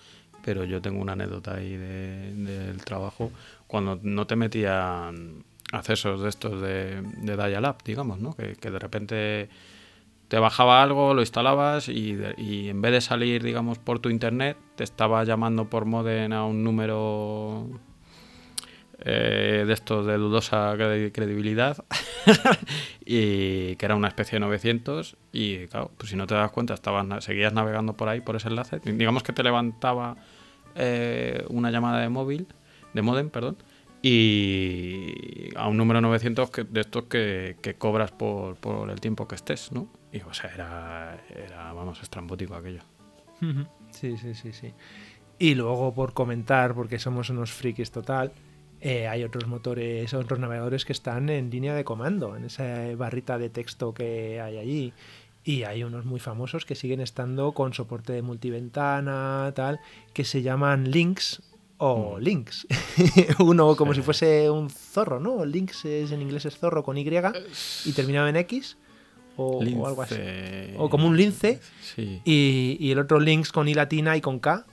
[0.44, 3.32] pero yo tengo una anécdota ahí de- del trabajo,
[3.68, 8.36] cuando no te metían accesos de estos de, de dial-up, digamos, ¿no?
[8.36, 9.50] Que, que de repente
[10.28, 12.18] te bajaba algo, lo instalabas y,
[12.70, 16.64] en vez de salir, digamos, por tu internet, te estaba llamando por modem a un
[16.64, 17.68] número
[19.00, 21.84] eh, de estos de dudosa credi- credibilidad
[23.06, 26.74] y que era una especie de 900 y claro, pues si no te das cuenta
[26.74, 30.16] estabas seguías navegando por ahí por ese enlace digamos que te levantaba
[30.76, 32.48] eh, una llamada de móvil
[32.94, 33.58] de modem perdón
[34.02, 39.28] y a un número 900 que, de estos que, que cobras por, por el tiempo
[39.28, 39.90] que estés ¿no?
[40.18, 42.82] Y o sea era, era vamos estrambótico aquello.
[43.92, 44.74] Sí, sí, sí, sí.
[45.38, 48.32] Y luego por comentar, porque somos unos frikis total,
[48.82, 53.38] eh, hay otros motores, otros navegadores que están en línea de comando, en esa barrita
[53.38, 54.94] de texto que hay allí.
[55.44, 59.80] Y hay unos muy famosos que siguen estando con soporte de multiventana, tal,
[60.14, 61.44] que se llaman Links
[61.78, 62.22] o Mm.
[62.22, 62.68] Links.
[63.40, 64.00] Uno como Sí.
[64.00, 65.46] si fuese un zorro, ¿no?
[65.46, 68.78] Links es, en inglés es zorro con Y y terminaba en X
[69.38, 70.16] o, o algo así.
[70.78, 71.60] O como un lince.
[71.82, 74.66] sí Y, y el otro links con I latina y con K.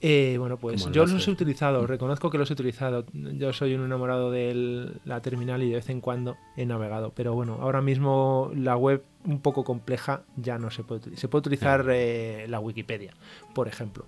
[0.00, 3.04] Eh, bueno, pues yo los he utilizado, reconozco que los he utilizado.
[3.12, 7.12] Yo soy un enamorado de la terminal y de vez en cuando he navegado.
[7.16, 11.20] Pero bueno, ahora mismo la web un poco compleja ya no se puede utilizar.
[11.20, 13.12] Se puede utilizar eh, la Wikipedia,
[13.56, 14.06] por ejemplo,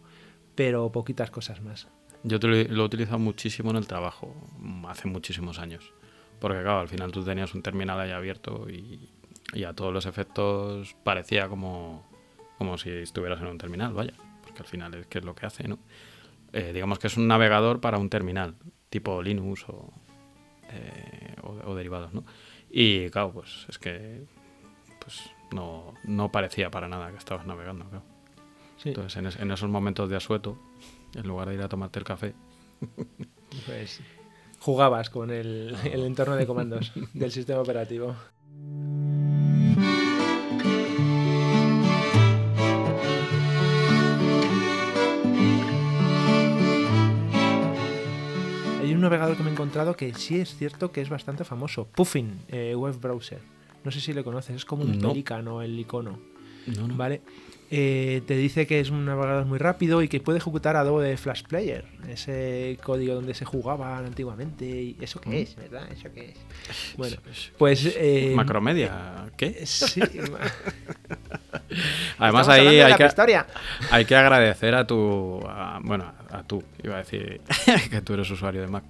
[0.55, 1.89] pero poquitas cosas más.
[2.23, 5.93] Yo lo, he- utilizado muchísimo en el trabajo, mm, hace muchísimos años.
[6.39, 9.09] Porque claro, al final tú tenías un terminal ahí abierto y,
[9.53, 12.05] y a todos los efectos parecía como,
[12.59, 14.15] como si estuvieras en un terminal, vaya.
[14.43, 15.79] Porque al final es que es lo que hace, ¿no?
[16.53, 18.55] Eh, digamos que es un navegador para un terminal,
[18.91, 19.93] tipo Linux o,
[20.71, 22.25] eh, o, o derivados, ¿no?
[22.71, 24.25] Y claro, pues es que
[25.01, 28.05] pues no, no parecía para nada que estabas navegando, claro.
[28.77, 30.57] Sí, Entonces en, es- en esos momentos de asueto,
[31.15, 32.35] en lugar de ir a tomarte el café,
[33.67, 34.01] pues
[34.59, 38.15] jugabas con el, el entorno de comandos del sistema operativo.
[49.01, 51.87] Un navegador que me he encontrado que sí es cierto que es bastante famoso.
[51.87, 53.39] Puffin, eh, web browser.
[53.83, 55.09] No sé si le conoces, es como un No.
[55.09, 56.19] pelícano el icono.
[56.67, 56.95] no, no.
[56.97, 57.23] ¿Vale?
[57.73, 61.45] Eh, te dice que es un navegador muy rápido y que puede ejecutar Adobe Flash
[61.45, 64.67] Player, ese código donde se jugaban antiguamente.
[64.67, 65.89] y ¿Eso qué es, verdad?
[65.93, 66.95] ¿Eso qué es?
[66.99, 67.17] Bueno,
[67.59, 67.95] pues.
[67.97, 69.65] eh, Macromedia, ¿qué?
[69.67, 70.03] Sí.
[72.19, 73.47] Además ahí hay que, historia.
[73.91, 77.41] hay que agradecer a tu, a- bueno, a tú, iba a decir
[77.91, 78.85] que tú eres usuario de Mac,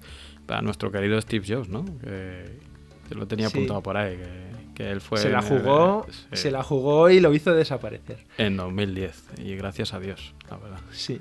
[0.47, 1.85] a nuestro querido Steve Jobs, ¿no?
[2.01, 2.59] Que,
[3.07, 3.57] que lo tenía Sí.
[3.57, 7.19] apuntado por ahí, que, que él fue se la jugó, sí, se la jugó y
[7.19, 8.17] lo hizo desaparecer.
[8.37, 10.79] en 2010 y gracias a Dios, la verdad.
[10.91, 11.19] Sí.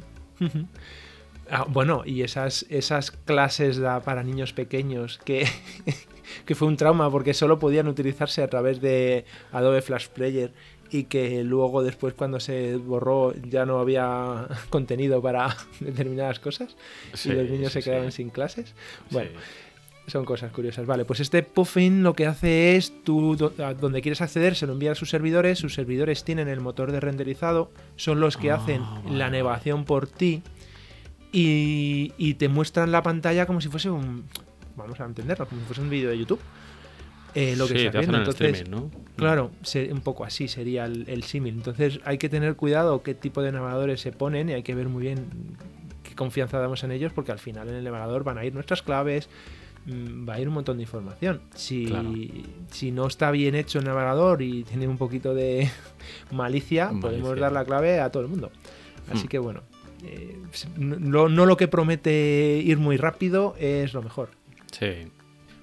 [1.50, 5.46] Ah, bueno, y esas, esas clases da para niños pequeños que,
[6.46, 10.52] que fue un trauma porque solo podían utilizarse a través de Adobe Flash Player
[10.90, 16.76] y que luego después cuando se borró ya no había contenido para determinadas cosas
[17.24, 18.74] y los niños se quedaron sin clases.
[19.10, 19.30] Bueno,
[20.06, 20.86] son cosas curiosas.
[20.86, 24.92] Vale, pues este Puffin lo que hace es, tú donde quieres acceder, se lo envía
[24.92, 28.82] a sus servidores, sus servidores tienen el motor de renderizado, son los que ah, hacen
[29.10, 30.42] la navegación por ti
[31.32, 34.24] y, te muestran la pantalla como si fuese un,
[34.76, 36.40] vamos a entenderlo, como si fuese un vídeo de YouTube.
[37.34, 38.90] Eh, lo que sí, está Entonces, ¿no?
[39.16, 39.50] claro,
[39.90, 41.54] un poco así sería el, el símil.
[41.54, 44.88] Entonces hay que tener cuidado qué tipo de navegadores se ponen y hay que ver
[44.88, 45.26] muy bien
[46.02, 48.82] qué confianza damos en ellos porque al final en el navegador van a ir nuestras
[48.82, 49.28] claves,
[49.86, 51.40] Mm, va a ir un montón de información.
[51.54, 51.90] Si,
[52.70, 55.70] si no está bien hecho el navegador y tiene un poquito de
[56.30, 58.50] malicia, podemos dar la clave a todo el mundo.
[59.10, 59.28] Así hmm.
[59.28, 59.62] que bueno,
[60.04, 60.38] eh,
[60.76, 64.30] no, lo que promete ir muy rápido es lo mejor.
[64.70, 65.08] Sí.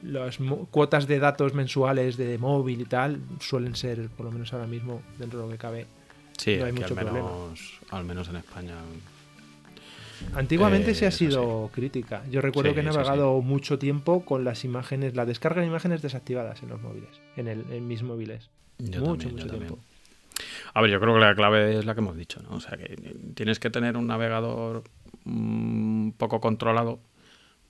[0.04, 0.38] Las
[0.72, 5.02] cuotas de datos mensuales de móvil y tal suelen ser, por lo menos ahora mismo,
[5.18, 5.88] dentro de lo que cabe.
[6.38, 8.76] Sí, no hay mucho al menos, al menos en España
[10.34, 12.24] Antiguamente se ha eh, sido crítica.
[12.30, 16.62] Yo recuerdo que he navegado mucho tiempo con las imágenes, la descarga de imágenes desactivadas
[16.64, 18.50] en los móviles, en, el, en mis móviles.
[18.80, 19.80] mucho, mucho tiempo.
[20.74, 22.58] A ver, yo creo que la clave es la que hemos dicho, ¿no?
[22.58, 22.96] O sea, que
[23.34, 24.84] tienes que tener un navegador
[25.26, 27.00] un poco controlado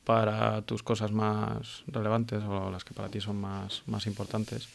[0.07, 4.69] para tus cosas más relevantes o las que para ti son más, más importantes.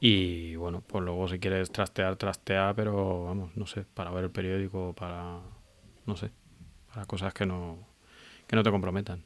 [0.00, 4.30] Y bueno, pues luego si quieres trastear, trastea, pero vamos, no sé, para ver el
[4.30, 5.38] periódico, para,
[6.06, 6.32] no sé,
[6.92, 7.78] para cosas que no,
[8.48, 9.22] que no te comprometan.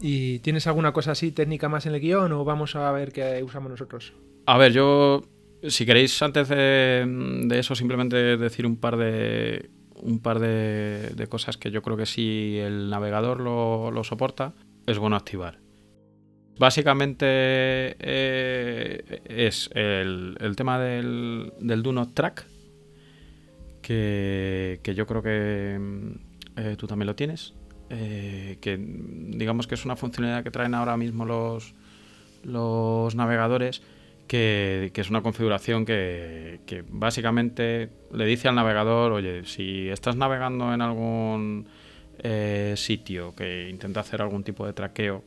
[0.00, 3.40] ¿Y tienes alguna cosa así técnica más en el guion o vamos a ver qué
[3.44, 4.12] usamos nosotros?
[4.46, 5.22] A ver, yo,
[5.66, 11.70] si queréis antes de, eso simplemente decir un par de un par de, cosas que
[11.70, 14.54] yo creo que si el navegador lo, lo soporta,
[14.86, 15.58] es bueno activar.
[16.58, 17.26] Básicamente
[18.00, 22.46] eh, es el, tema del, del, Do Track,
[23.80, 25.78] que, yo creo que
[26.56, 27.54] eh, tú también lo tienes.
[27.90, 31.74] Eh, que digamos que es una funcionalidad que traen ahora mismo los,
[32.42, 33.80] los navegadores,
[34.28, 40.82] que, es una configuración que, básicamente le dice al navegador, oye, si estás navegando en
[40.82, 41.68] algún
[42.74, 45.24] sitio que intenta hacer algún tipo de traqueo,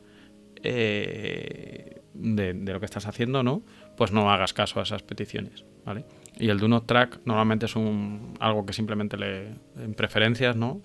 [0.62, 3.62] eh, de, lo que estás haciendo, ¿no?
[3.96, 6.04] Pues no hagas caso a esas peticiones, ¿vale?
[6.38, 10.80] Y el do not track normalmente es un, algo que simplemente le en preferencias, ¿no?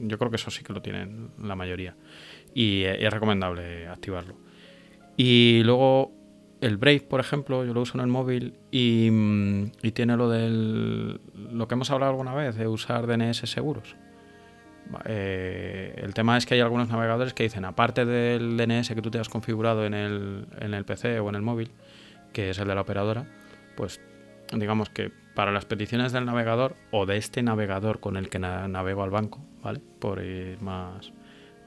[0.00, 1.96] Yo creo que eso sí que lo tienen la mayoría.
[2.54, 4.36] Y, es recomendable activarlo.
[5.16, 6.12] Y luego
[6.66, 9.08] el Brave, por ejemplo, yo lo uso en el móvil y,
[9.82, 13.96] y tiene lo del lo que hemos hablado alguna vez de usar DNS seguros.
[15.04, 19.10] Eh, el tema es que hay algunos navegadores que dicen, aparte del DNS que tú
[19.10, 21.70] te has configurado en el, en el PC o en el móvil,
[22.32, 23.26] que es el de la operadora,
[23.76, 24.00] pues
[24.52, 29.02] digamos que para las peticiones del navegador o de este navegador con el que navego
[29.02, 29.80] al banco, ¿vale?
[29.98, 31.12] Por ir más,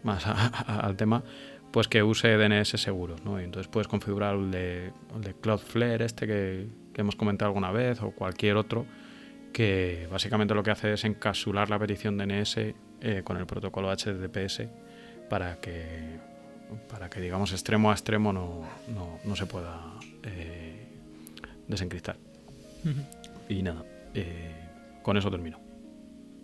[0.03, 0.25] más
[0.67, 1.23] al tema,
[1.71, 3.39] pues que use DNS seguro, ¿no?
[3.39, 4.91] Y entonces puedes configurar el de,
[5.41, 8.85] Cloudflare, este que, que hemos comentado alguna vez, o cualquier otro,
[9.53, 12.57] que básicamente lo que hace es encapsular la petición DNS
[13.01, 14.63] eh, con el protocolo HTTPS
[15.29, 16.19] para que,
[16.89, 18.67] para que digamos, extremo a extremo no,
[19.23, 19.79] no, se pueda
[20.23, 20.87] eh,
[21.67, 22.17] desencriptar.
[23.47, 24.51] Y nada, eh,
[25.01, 25.68] con eso termino.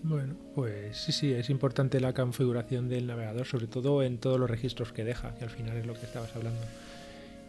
[0.07, 4.47] Bueno, pues sí, sí, es importante la configuración del navegador, sobre todo en todos los
[4.47, 6.61] registros que deja, que al final es lo que estabas hablando.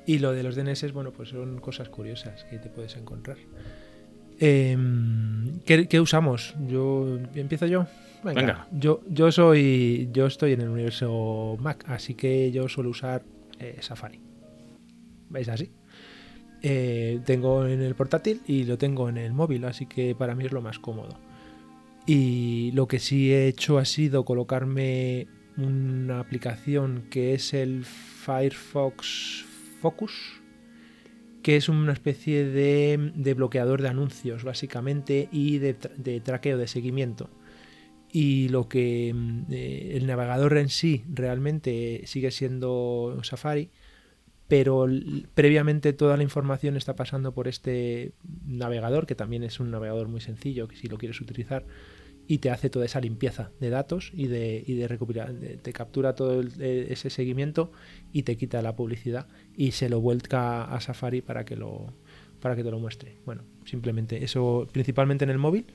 [0.07, 3.37] Y lo de los DNS, bueno, pues son cosas curiosas que te puedes encontrar.
[4.39, 6.55] Em, ¿qué, usamos?
[6.67, 7.87] Yo empiezo yo.
[8.25, 10.09] Venga, Yo, yo soy.
[10.13, 13.23] Yo estoy en el universo Mac, así que yo suelo usar
[13.59, 14.21] eh, Safari.
[15.29, 15.71] ¿Veis así?
[16.63, 20.47] Eh, tengo en el portátil y lo tengo en el móvil, así que para mí
[20.47, 21.26] es lo más cómodo.
[22.07, 29.45] Y lo que sí he hecho ha sido colocarme una aplicación que es el Firefox
[29.81, 30.41] Focus,
[31.43, 35.75] que es una especie de, bloqueador de anuncios, básicamente, y de,
[36.23, 37.29] traqueo, de seguimiento.
[38.13, 43.71] Y lo que mm, eh, el navegador en sí realmente sigue siendo Safari,
[44.49, 44.87] pero
[45.35, 48.13] previamente toda la información está pasando por este
[48.47, 51.65] navegador, que también es un navegador muy sencillo, que si lo quieres utilizar,
[52.29, 56.15] y te hace toda esa limpieza de datos y de, y de recopilar, te captura
[56.15, 57.71] todo e, ese seguimiento
[58.13, 61.93] y te quita la publicidad y se lo vuelca a Safari para que lo
[62.41, 63.17] para que te lo muestre.
[63.25, 65.67] Bueno, simplemente eso principalmente en el móvil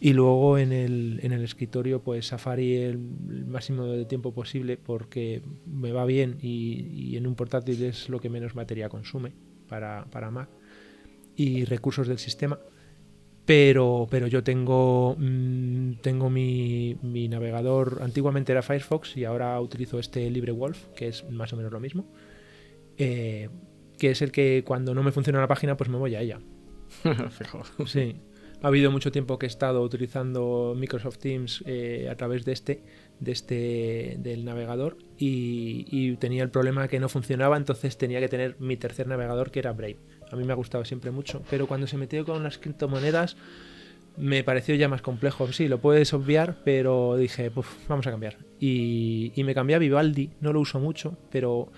[0.00, 2.98] Y luego en el, en el escritorio, pues Safari el,
[3.46, 8.18] máximo de tiempo posible porque me va bien y, y, en un portátil es lo
[8.18, 9.32] que menos batería consume
[9.68, 10.48] para, para Mac
[11.36, 12.58] y recursos del sistema.
[13.50, 19.98] Pero, pero yo tengo, mmm, tengo mi, mi, navegador, antiguamente era Firefox y ahora utilizo
[19.98, 22.06] este LibreWolf, que es más o menos lo mismo,
[22.96, 23.48] eh,
[23.98, 26.38] que es el que cuando no me funciona la página pues me voy a ella.
[27.86, 28.20] Sí.
[28.62, 32.84] Ha habido mucho tiempo que he estado utilizando Microsoft Teams eh, a través de este,
[33.18, 38.28] de este del navegador y, y, tenía el problema que no funcionaba, entonces tenía que
[38.28, 39.98] tener mi tercer navegador que era Brave.
[40.30, 43.36] A mí me ha gustado siempre mucho, pero cuando se metió con las criptomonedas
[44.16, 45.52] me pareció ya más complejo.
[45.52, 47.50] Sí, lo puedes obviar, pero dije,
[47.88, 48.36] vamos a cambiar.
[48.58, 51.70] Y, y me cambié a Vivaldi, no lo uso mucho, pero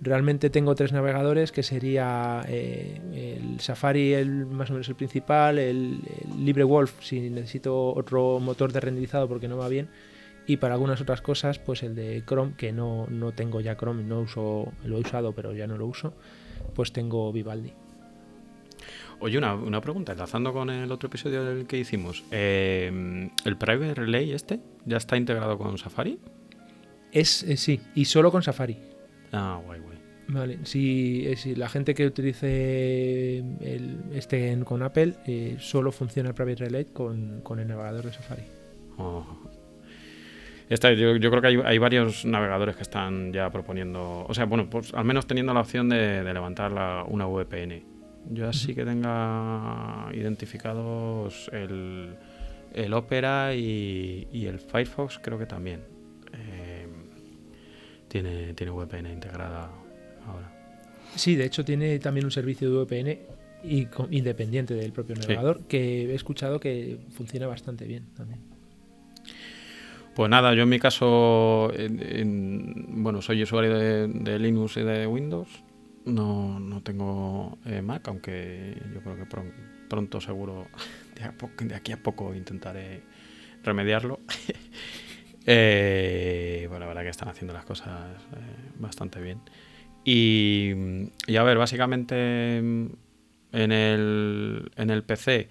[0.00, 5.58] realmente tengo tres navegadores que sería eh, el Safari el más o menos el principal
[5.58, 9.90] el, el LibreWolf si necesito otro motor de renderizado porque no va bien
[10.46, 14.02] y para algunas otras cosas pues el de Chrome que no, no tengo ya Chrome
[14.02, 16.14] no uso lo he usado pero ya no lo uso
[16.74, 17.74] pues tengo Vivaldi
[19.20, 22.24] Oye, una, una pregunta, enlazando con el otro episodio del que hicimos.
[22.30, 26.18] Eh, ¿El Private Relay este ya está integrado con Safari?
[27.12, 28.78] Es, eh, sí, y solo con Safari.
[29.32, 29.98] Ah, guay, guay.
[30.28, 36.30] Vale, si, eh, si la gente que utilice el, este con Apple, eh, solo funciona
[36.30, 38.44] el Private Relay con, con el navegador de Safari.
[38.96, 39.26] Oh.
[40.70, 44.44] Esta, yo, yo, creo que hay, hay, varios navegadores que están ya proponiendo, o sea,
[44.44, 47.99] bueno, pues al menos teniendo la opción de, de levantar la, una VPN.
[48.28, 52.16] Yo así que tenga identificados el,
[52.74, 55.80] el Opera y, y, el Firefox, creo que también.
[56.32, 56.86] Eh,
[58.08, 59.70] tiene, tiene VPN integrada
[60.26, 60.52] ahora.
[61.14, 63.18] Sí, de hecho tiene también un servicio de VPN
[63.62, 65.64] y con, independiente del propio navegador sí.
[65.68, 68.40] que he escuchado que funciona bastante bien también.
[70.14, 74.82] Pues nada, yo en mi caso, en, en, bueno, soy usuario de, de, Linux y
[74.82, 75.48] de Windows.
[76.04, 79.52] No, no tengo eh, Mac, aunque yo creo que pron
[79.88, 80.68] pronto seguro,
[81.60, 83.02] de, aquí a poco intentaré
[83.62, 84.20] remediarlo.
[85.46, 89.40] eh, bueno, la verdad que están haciendo las cosas eh, bastante bien.
[90.04, 90.72] Y,
[91.36, 92.96] a ver, básicamente en
[93.52, 95.50] el, en el PC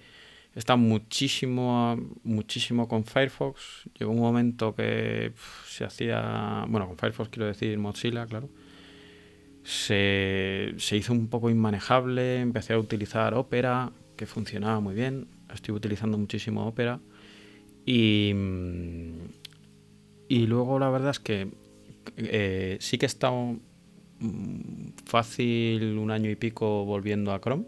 [0.56, 3.88] está muchísimo, muchísimo con Firefox.
[3.98, 5.32] Llegó un momento que
[5.66, 8.48] se hacía, bueno, con Firefox quiero decir Mozilla, claro.
[9.62, 15.28] Se, se, hizo un poco inmanejable, empecé a utilizar Opera, que funcionaba muy bien.
[15.52, 17.00] Estoy utilizando muchísimo Opera.
[17.84, 18.32] Y,
[20.28, 21.48] y luego la verdad es que
[22.16, 23.56] eh, sí que he estado
[25.06, 27.64] fácil un año y pico volviendo a Chrome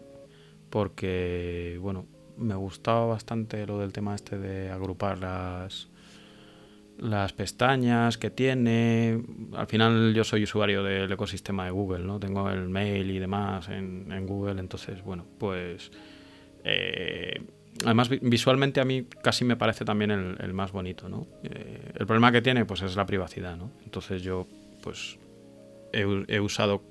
[0.69, 2.05] porque bueno
[2.37, 5.87] me gustaba bastante lo del tema este de agrupar las
[7.03, 9.21] las pestañas que tiene.
[9.53, 13.69] Al final yo soy usuario del ecosistema de Google no tengo el mail y demás
[13.69, 15.91] en, en Google entonces bueno pues
[16.63, 17.41] eh,
[17.83, 22.31] además visualmente a mí casi me parece también el, más bonito no eh, el problema
[22.31, 24.47] que tiene pues es la privacidad no entonces yo
[24.81, 25.17] pues
[25.93, 26.83] he, he, usado,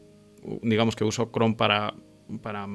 [0.63, 1.95] digamos que uso Chrome para,
[2.41, 2.67] para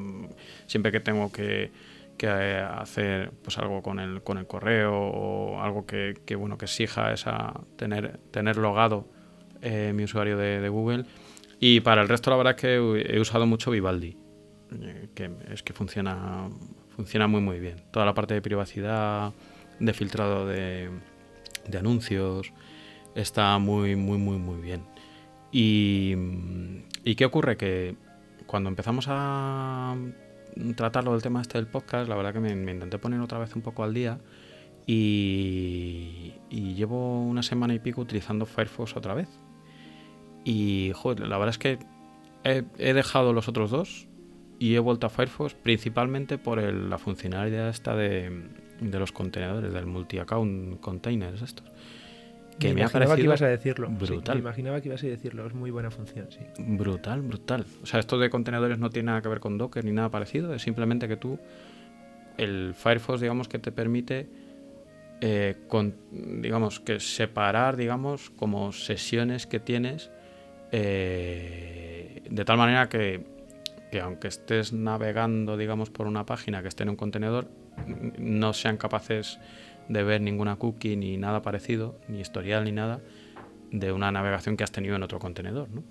[0.67, 1.71] siempre que tengo que,
[2.17, 7.13] que hacer pues algo con el, con el correo o algo que, bueno que exija
[7.13, 9.07] esa tener, tener logado
[9.61, 11.05] eh, mi usuario de, Google.
[11.59, 14.17] Y para el resto la verdad es que he usado mucho Vivaldi,
[14.81, 16.49] eh, que es que funciona,
[16.95, 17.77] funciona muy muy bien.
[17.91, 19.33] Toda la parte de privacidad,
[19.79, 20.89] de filtrado de,
[21.77, 22.51] anuncios,
[23.15, 24.83] está muy muy muy muy bien.
[25.51, 26.13] Y,
[27.03, 27.57] ¿Y qué ocurre?
[27.57, 27.95] Que
[28.45, 29.95] cuando empezamos a
[30.75, 33.61] tratarlo del tema este del podcast, la verdad que me, intenté poner otra vez un
[33.61, 34.19] poco al día
[34.85, 39.27] y, llevo una semana y pico utilizando Firefox otra vez.
[40.45, 41.79] Y la verdad es que
[42.43, 44.07] he, dejado los otros dos
[44.59, 48.49] y he vuelto a Firefox principalmente por la funcionalidad esta de,
[48.79, 51.67] de los contenedores, del multi-account containers estos
[52.59, 53.89] que me, me ha parecido que ibas a decirlo.
[53.89, 54.23] brutal.
[54.23, 56.39] Sí, me imaginaba que ibas a decirlo, es muy buena función, sí.
[56.59, 57.65] Brutal, brutal.
[57.83, 60.53] O sea, esto de contenedores no tiene nada que ver con Docker ni nada parecido,
[60.53, 61.39] es simplemente que tú,
[62.37, 64.27] el Firefox, digamos, que te permite,
[65.21, 70.11] eh, con, digamos, que separar, digamos, como sesiones que tienes,
[70.71, 73.23] eh, de tal manera que,
[73.91, 77.47] que aunque estés navegando, digamos, por una página que esté en un contenedor,
[78.17, 79.39] no sean capaces
[79.89, 83.01] de ver ninguna cookie ni nada parecido, ni historial ni nada,
[83.71, 85.69] de una navegación que has tenido en otro contenedor.
[85.69, 85.83] ¿no?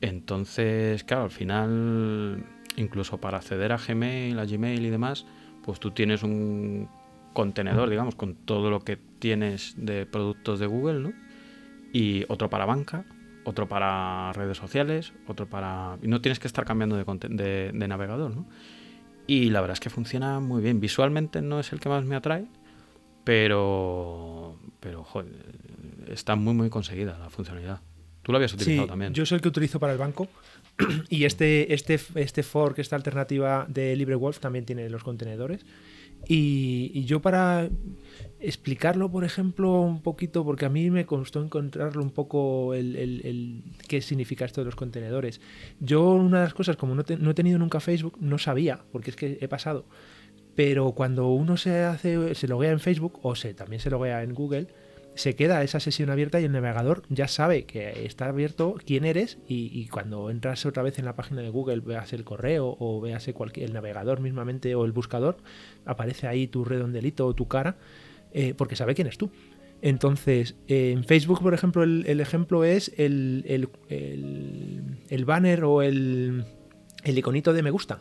[0.00, 2.44] Entonces, claro, al final,
[2.76, 5.26] incluso para acceder a Gmail, a Gmail y demás,
[5.64, 6.88] pues tú tienes un,
[7.34, 11.12] contenedor, digamos, con todo lo que tienes de productos de Google, ¿no?
[11.92, 13.04] Y otro para banca,
[13.44, 15.98] otro para redes sociales, otro para...
[16.02, 18.46] Y no tienes que estar cambiando de, de, navegador, ¿no?
[19.26, 20.80] Y la verdad es que funciona muy bien.
[20.80, 22.46] Visualmente no es el que más me atrae,
[23.24, 25.32] pero, pero joder,
[26.08, 27.80] está muy, muy conseguida la funcionalidad.
[28.22, 29.12] Tú lo habías utilizado también.
[29.12, 30.28] Yo soy el que utilizo para el banco.
[31.10, 35.64] y este, este, este fork, esta alternativa de LibreWolf también tiene los contenedores.
[36.26, 37.68] Y, yo para
[38.40, 44.00] explicarlo, por ejemplo, un poquito, porque a mí me costó encontrarlo un poco el, qué
[44.00, 45.42] significa esto de los contenedores.
[45.80, 49.10] Yo una de las cosas, como no, no he tenido nunca Facebook, no sabía, porque
[49.10, 49.84] es que he pasado.
[50.54, 54.34] Pero cuando uno se hace, se loguea en Facebook o se, también se loguea en
[54.34, 54.68] Google,
[55.14, 59.38] se queda esa sesión abierta y el navegador ya sabe que está abierto quién eres
[59.46, 63.28] y, cuando entras otra vez en la página de Google, veas el correo o veas
[63.28, 65.36] el navegador mismamente o el buscador,
[65.84, 67.76] aparece ahí tu redondelito o tu cara
[68.32, 69.30] eh, porque sabe quién es tú.
[69.82, 73.68] Entonces, en Facebook, por ejemplo, el, ejemplo es el,
[75.26, 76.44] banner o el
[77.04, 78.00] iconito de me gusta.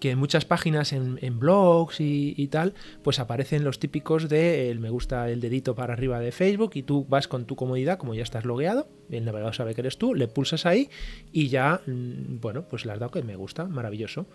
[0.00, 4.90] Que en muchas páginas, en, blogs y, tal, pues aparecen los típicos de el me
[4.90, 8.22] gusta el dedito para arriba de Facebook y tú vas con tu comodidad, como ya
[8.22, 10.90] estás logueado, el navegador sabe que eres tú, le pulsas ahí
[11.32, 14.26] y ya, mm, bueno, pues le has dado que me gusta, maravilloso.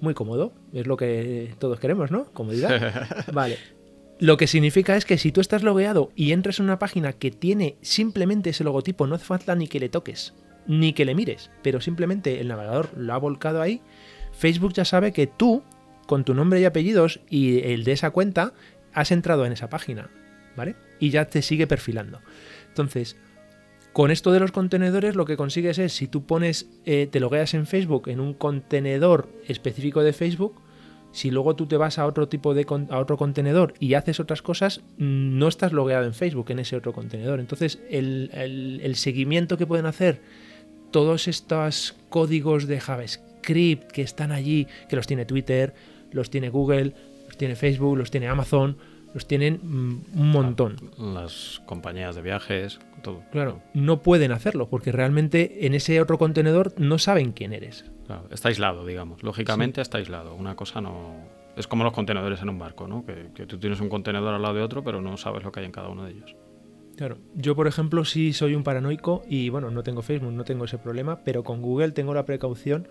[0.00, 2.24] Muy cómodo, es lo que todos queremos, ¿no?
[2.32, 3.26] Comodidad.
[3.32, 3.58] vale.
[4.18, 7.30] Lo que significa es que si tú estás logueado y entras en una página que
[7.30, 10.34] tiene simplemente ese logotipo, no hace falta ni que le toques,
[10.66, 13.80] ni que le mires, pero simplemente el navegador lo ha volcado ahí,
[14.32, 15.62] Facebook ya sabe que tú,
[16.06, 18.52] con tu nombre y apellidos y el de esa cuenta,
[18.92, 20.10] has entrado en esa página,
[20.56, 20.76] ¿vale?
[20.98, 22.20] Y ya te sigue perfilando.
[22.68, 23.16] Entonces,
[23.92, 27.54] con esto de los contenedores lo que consigues es, si tú pones, eh, te logueas
[27.54, 30.60] en Facebook en un contenedor específico de Facebook,
[31.12, 34.40] si luego tú te vas a otro tipo de a otro contenedor y haces otras
[34.40, 37.38] cosas, no estás logueado en Facebook en ese otro contenedor.
[37.38, 40.22] Entonces, el, el seguimiento que pueden hacer
[40.90, 45.74] todos estos códigos de JavaScript script que están allí, que los tiene Twitter,
[46.12, 46.94] los tiene Google,
[47.26, 48.76] los tiene Facebook, los tiene Amazon,
[49.14, 50.76] los tienen mm, un montón.
[50.98, 53.22] Las compañías de viajes, todo.
[53.30, 57.84] Claro, no pueden hacerlo porque realmente en ese otro contenedor no saben quién eres.
[58.30, 59.22] está aislado, digamos.
[59.22, 60.34] Lógicamente está aislado.
[60.34, 61.42] Una cosa no.
[61.56, 63.04] Es como los contenedores en un barco, ¿no?
[63.04, 65.60] Que, que, tú tienes un contenedor al lado de otro, pero no sabes lo que
[65.60, 66.34] hay en cada uno de ellos.
[66.96, 70.64] Claro, yo por ejemplo sí soy un paranoico y bueno, no tengo Facebook, no tengo
[70.64, 72.86] ese problema, pero con Google tengo la precaución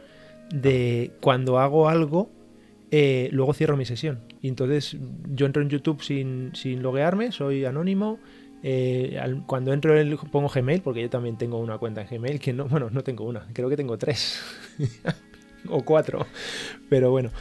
[0.54, 2.30] de cuando hago algo,
[2.92, 4.20] eh, luego cierro mi sesión.
[4.42, 4.98] Y entonces
[5.34, 8.20] yo entro en YouTube sin, sin loguearme, soy anónimo.
[8.64, 12.40] Eh, cuando entro en el, pongo Gmail, porque yo también tengo una cuenta en Gmail,
[12.40, 14.40] que no, bueno, no tengo una, creo que tengo tres
[15.70, 16.28] o cuatro.
[16.90, 17.32] Pero bueno,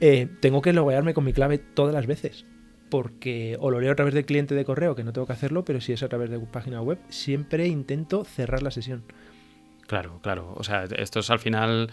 [0.00, 2.44] eh, tengo que loguearme con mi clave todas las veces.
[2.90, 5.64] Porque o lo leo a través del cliente de correo, que no tengo que hacerlo,
[5.64, 9.02] pero si es a través de página web, siempre intento cerrar la sesión.
[9.86, 10.54] Claro, claro.
[10.56, 11.90] O sea, esto es al final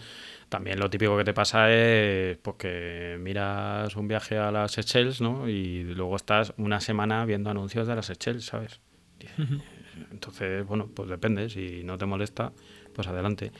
[0.54, 5.20] también lo típico que te pasa es pues, que miras un viaje a las Seychelles,
[5.20, 5.48] ¿no?
[5.48, 8.80] Y luego estás una semana viendo anuncios de las Seychelles, ¿sabes?
[10.12, 11.48] Entonces, bueno, pues depende.
[11.48, 12.52] Si no te molesta,
[12.94, 13.50] pues adelante.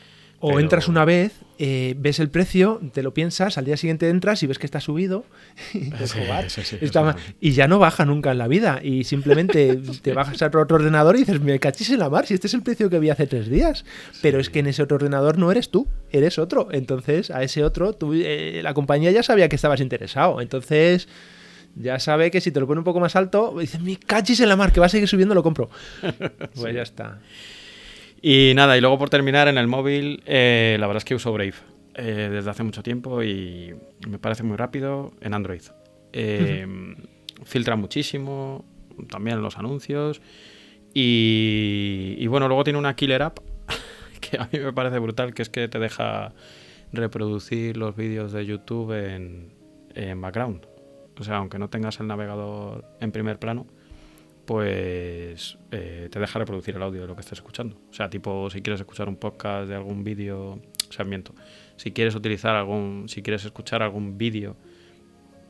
[0.47, 4.43] O entras una vez, eh, ves el precio, te lo piensas, al día siguiente entras
[4.43, 5.25] y ves que está subido.
[7.41, 8.81] y ya no baja nunca en la vida.
[8.83, 12.35] Y simplemente te bajas a otro ordenador y dices, me cachis en la mar, si
[12.35, 13.87] este es el precio que vi hace tres días.
[14.21, 16.69] Pero es que en ese otro ordenador no eres tú, eres otro.
[16.73, 20.43] Entonces, a ese otro, tú, eh, la compañía ya sabía que estabas interesado.
[20.43, 21.09] Entonces
[21.75, 24.51] ya sabe que si te lo pone un poco más alto, dices, me cachis en
[24.51, 25.71] la mar, que va a seguir subiendo, lo compro.
[26.55, 27.21] pues ya está.
[28.27, 31.31] Y nada, y luego por terminar en el móvil, eh, la verdad es que uso
[31.31, 31.53] Brave
[31.95, 33.75] eh, desde hace mucho tiempo y
[34.09, 35.61] me parece muy rápido en Android.
[36.15, 36.67] Eh,
[37.45, 38.65] filtra muchísimo,
[39.11, 40.23] también los anuncios.
[40.95, 43.41] Y, bueno, luego tiene una killer app
[44.23, 46.33] que a mí me parece brutal, que es que te deja
[46.95, 49.53] reproducir los vídeos de YouTube en,
[49.95, 50.67] en background.
[51.21, 53.67] O sea, aunque no tengas el navegador en primer plano,
[54.45, 57.77] pues eh, te deja reproducir el audio de lo que estés escuchando.
[57.91, 61.35] O sea, tipo, si quieres escuchar un podcast de algún vídeo, o sea, miento.
[61.77, 64.57] Si quieres utilizar algún, si quieres escuchar algún vídeo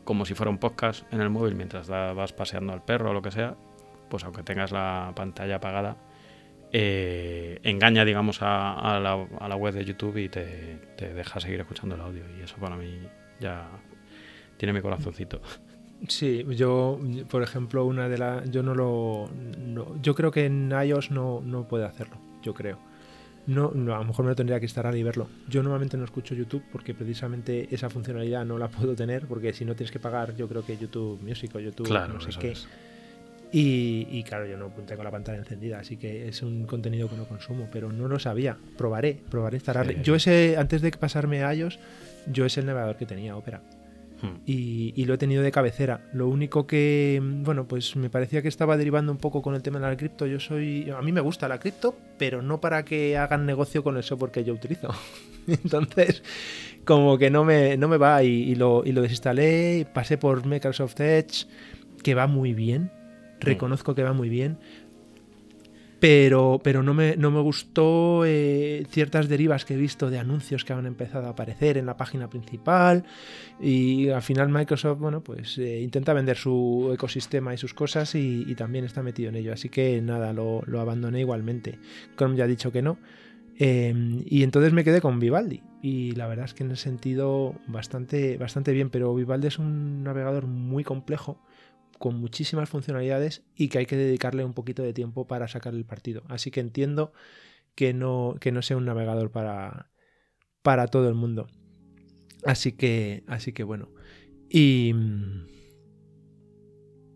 [0.05, 3.23] como si fuera un podcast en el móvil mientras vas paseando al perro o lo
[3.23, 3.57] que sea,
[4.11, 5.97] pues aunque tengas la pantalla apagada,
[6.73, 12.01] eh, engaña, digamos, a, la, web de YouTube y te, te deja seguir escuchando el
[12.01, 12.25] audio.
[12.39, 13.01] Y eso para mí
[13.41, 13.69] ya
[14.57, 15.41] tiene mi corazoncito.
[16.09, 17.01] Sí, yo,
[17.31, 18.51] por ejemplo, una de las.
[18.51, 19.31] Yo no lo.
[20.03, 22.79] yo creo que en iOS no, no puede hacerlo, yo creo.
[23.47, 25.29] No, no, a lo mejor me lo tendría que instalar y verlo.
[25.49, 29.67] Yo normalmente no escucho YouTube porque precisamente esa funcionalidad no la puedo tener porque si
[29.67, 32.55] no tienes que pagar yo creo que YouTube Music o YouTube Claro, no sé qué.
[33.53, 37.17] Y, y claro, yo no tengo la pantalla encendida, así que es un contenido que
[37.17, 38.57] no consumo, pero no lo sabía.
[38.77, 39.95] Probaré, probaré instalarle.
[39.97, 40.01] Sí.
[40.03, 41.79] Yo ese, antes de pasarme a iOS,
[42.27, 43.61] yo es el navegador que tenía, Opera.
[44.23, 44.41] Hmm.
[44.47, 46.09] Y, y lo he tenido de cabecera.
[46.13, 49.79] Lo único que, bueno, pues me parecía que estaba derivando un poco con el tema
[49.79, 50.27] de la cripto.
[50.27, 50.91] Yo soy.
[50.91, 54.31] A mí me gusta la cripto, pero no para que hagan negocio con el software
[54.31, 54.89] que yo utilizo.
[55.47, 56.23] Entonces,
[56.85, 59.87] como que no me, no me va y, y lo, y lo desinstalé.
[59.93, 61.47] Pasé por Microsoft Edge,
[62.03, 62.91] que va muy bien.
[63.41, 64.59] Reconozco que va muy bien.
[66.05, 70.63] Pero, pero no, me, no me gustó eh, ciertas derivas que he visto de anuncios
[70.63, 73.05] que han empezado a aparecer en la página principal.
[73.59, 78.55] Y al final Microsoft, bueno, pues eh, intenta vender su ecosistema y sus cosas y,
[78.55, 79.55] también está metido en ello.
[79.55, 81.79] Así que nada, lo, lo abandoné igualmente.
[82.19, 82.99] Chrome ya ha dicho que no.
[83.59, 83.95] Eh,
[84.27, 85.63] y entonces me quedé con Vivaldi.
[85.81, 88.91] Y la verdad es que en ese sentido bastante, bastante bien.
[88.91, 91.41] Pero Vivaldi es un navegador muy complejo,
[91.99, 95.85] con muchísimas funcionalidades y que hay que dedicarle un poquito de tiempo para sacar el
[95.85, 96.23] partido.
[96.29, 97.13] Así que entiendo
[97.75, 99.91] que no, que no sea un navegador para,
[100.63, 101.47] para todo el mundo.
[102.45, 103.91] Así que, así que bueno.
[104.49, 104.95] Y,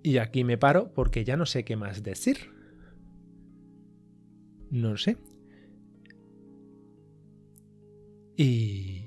[0.02, 2.50] y aquí me paro porque ya no sé qué más decir.
[4.70, 5.16] No lo sé.
[8.36, 8.97] Y.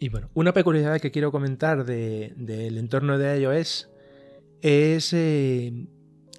[0.00, 3.90] Y bueno, una peculiaridad que quiero comentar de- del entorno de iOS
[4.62, 5.86] es eh,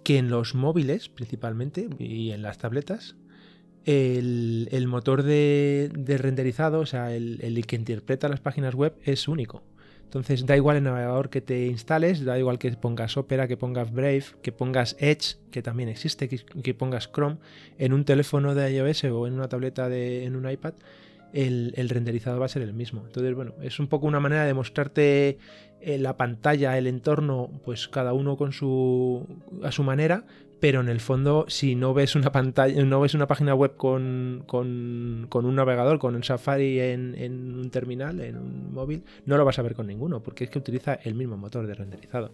[0.03, 3.15] que en los móviles, principalmente, y en las tabletas,
[3.85, 9.27] el, motor de, de renderizado, o sea, el, el que interpreta las páginas web, es
[9.27, 9.63] único.
[10.05, 13.93] Entonces da igual el navegador que te instales, da igual que pongas Opera, que pongas
[13.93, 17.37] Brave, que pongas Edge, que también existe, que, que pongas Chrome,
[17.77, 20.73] en un teléfono de iOS o en una tableta de, en un iPad,
[21.33, 23.03] el, el renderizado va a ser el mismo.
[23.05, 25.37] Entonces, bueno, es un poco una manera de mostrarte
[25.81, 29.25] eh, la pantalla, el entorno, pues cada uno con su
[29.63, 30.25] a su manera,
[30.59, 34.43] pero en el fondo, si no ves una pantalla, no ves una página web con,
[34.45, 39.37] con, con un navegador, con el Safari en, en un terminal, en un móvil, no
[39.37, 42.31] lo vas a ver con ninguno, porque es que utiliza el mismo motor de renderizado.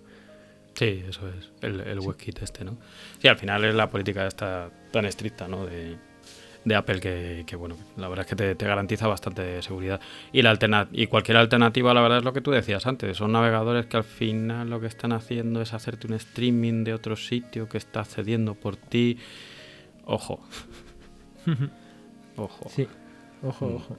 [0.74, 2.78] Sí, eso es, el, el WebKit este, ¿no?
[3.18, 5.66] Sí, al final es la política esta tan estricta, ¿no?
[5.66, 5.96] De,
[6.68, 10.00] de Apple que, que, bueno, la verdad es que te, te garantiza bastante seguridad.
[10.34, 13.32] Y, la alterna y cualquier alternativa, la verdad es lo que tú decías antes, son
[13.32, 17.70] navegadores que al final lo que están haciendo es hacerte un streaming de otro sitio
[17.70, 19.18] que está cediendo por ti.
[20.06, 20.40] Ojo,
[22.38, 22.70] ojo.
[22.70, 22.88] Sí,
[23.44, 23.76] ojo, Mm.
[23.76, 23.98] ojo.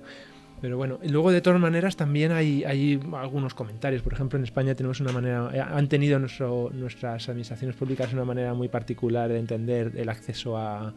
[0.61, 4.03] Pero bueno, y luego de todas maneras también hay, hay algunos comentarios.
[4.03, 8.25] Por ejemplo, en España tenemos una manera, eh, han tenido nuestro- nuestras administraciones públicas una
[8.25, 10.93] manera muy particular de entender el acceso a,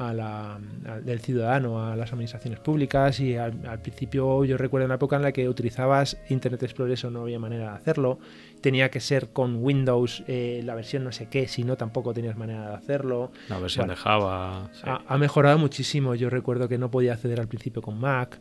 [0.00, 0.54] a la,
[0.86, 5.16] a- del ciudadano a las administraciones públicas y al, al principio yo recuerdo una época
[5.16, 8.18] en la que utilizabas Internet Explorer eso no había manera de hacerlo
[8.60, 12.36] tenía que ser con Windows eh, la versión no sé qué si no tampoco tenías
[12.36, 13.94] manera de hacerlo La versión Bueno.
[13.94, 14.70] de Java.
[14.72, 14.80] sí.
[14.84, 16.14] ha, ha mejorado muchísimo.
[16.14, 18.38] Yo recuerdo que no podía acceder al principio con Mac.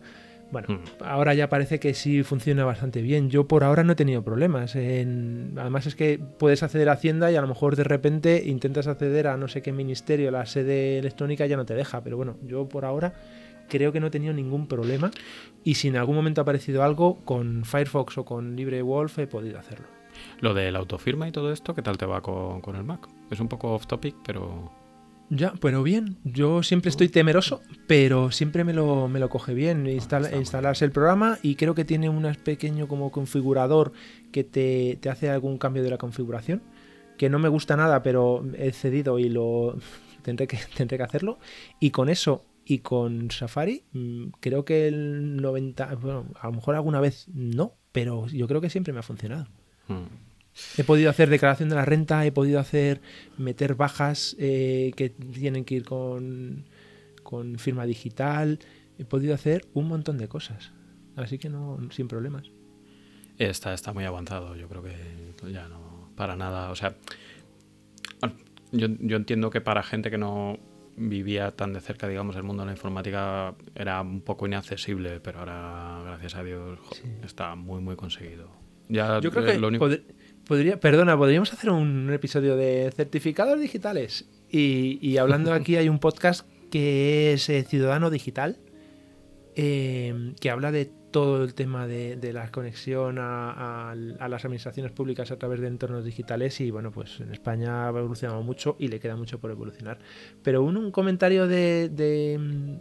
[0.51, 1.03] Bueno, Hmm.
[1.03, 3.29] ahora ya parece que sí funciona bastante bien.
[3.29, 4.75] Yo por ahora no he tenido problemas.
[4.75, 8.87] En- Además es que puedes acceder a Hacienda y a lo mejor de repente intentas
[8.87, 12.01] acceder a no sé qué ministerio, la sede electrónica ya no te deja.
[12.03, 13.13] Pero bueno, yo por ahora
[13.67, 15.11] creo que no he tenido ningún problema.
[15.63, 19.59] Y si en algún momento ha aparecido algo, con Firefox o con LibreWolf he podido
[19.59, 19.85] hacerlo.
[20.39, 23.07] Lo de la autofirma y todo esto, ¿qué tal te va con, con el Mac?
[23.29, 24.71] Es un poco off topic, pero
[25.29, 26.17] Ya, pero bien.
[26.23, 29.85] Yo siempre estoy temeroso, pero siempre me lo, me lo coge bien.
[29.85, 33.91] Instala- instalarse el programa y creo que tiene un pequeño como configurador
[34.31, 36.63] que te, te hace algún cambio de la configuración.
[37.17, 39.77] Que no me gusta nada, pero he cedido y lo
[40.23, 41.37] tendré que, tendré que hacerlo.
[41.79, 46.75] Y con eso y con Safari, mm, creo que el 90, bueno, a lo mejor
[46.75, 49.47] alguna vez no, pero yo creo que siempre me ha funcionado.
[49.87, 50.28] mm,
[50.77, 53.01] He podido hacer declaración de la renta, he podido hacer
[53.37, 56.65] meter bajas eh, que tienen que ir con,
[57.23, 58.59] con firma digital,
[58.97, 60.71] he podido hacer un montón de cosas.
[61.15, 62.49] Así que no, sin problemas.
[63.37, 64.55] está, está muy avanzado.
[64.55, 64.93] Yo creo que
[65.51, 66.71] ya no, para nada.
[66.71, 66.95] O sea,
[68.71, 70.57] yo, yo entiendo que para gente que no
[70.95, 75.39] vivía tan de cerca, digamos, el mundo de la informática era un poco inaccesible, pero
[75.39, 77.03] ahora, gracias a Dios, Sí.
[77.23, 78.49] está muy, muy conseguido.
[78.89, 80.03] Ya, Yo creo que lo único- pod-
[80.79, 84.25] perdona, podríamos hacer un episodio de certificados digitales.
[84.51, 88.57] Y, hablando aquí hay un podcast que es eh, Ciudadano Digital,
[89.55, 95.37] eh, que habla de todo el tema de, la conexión a, las administraciones públicas a
[95.37, 99.15] través de entornos digitales y bueno, pues en España ha evolucionado mucho y le queda
[99.15, 99.99] mucho por evolucionar.
[100.43, 102.79] Pero un, comentario de, de,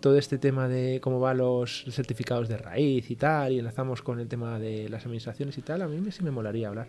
[0.00, 4.20] todo este tema de cómo van los certificados de raíz y tal, y enlazamos con
[4.20, 6.88] el tema de las administraciones y tal, a mí sí me molaría hablar.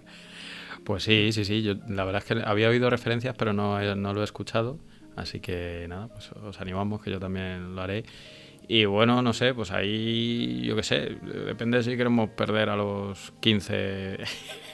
[0.84, 4.14] Pues sí, sí, sí, yo la verdad es que había oído referencias, pero no, no
[4.14, 4.80] lo he escuchado,
[5.16, 8.04] así que nada, pues os animamos que yo también lo haré.
[8.68, 13.34] Y bueno, no sé, pues ahí, yo qué sé, depende si queremos perder a los
[13.41, 14.18] 15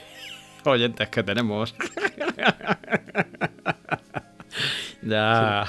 [0.64, 1.74] oyentes que tenemos.
[5.02, 5.66] ya.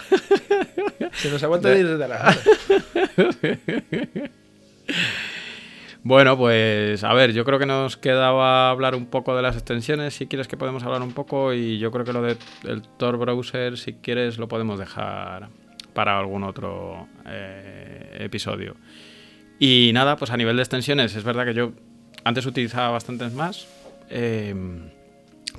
[1.22, 2.36] Se nos aguanta de desde la.
[6.04, 10.16] Bueno, pues a ver, yo creo que nos quedaba hablar un poco de las extensiones,
[10.16, 12.38] si quieres que podemos hablar un poco, y yo creo que lo del
[12.98, 15.50] Tor Browser, si quieres, lo podemos dejar
[15.94, 18.78] para algún otro eh, episodio.
[19.60, 21.74] Y nada, pues a nivel de extensiones, es verdad que yo
[22.24, 23.68] antes utilizaba bastantes más.
[24.10, 24.90] Em,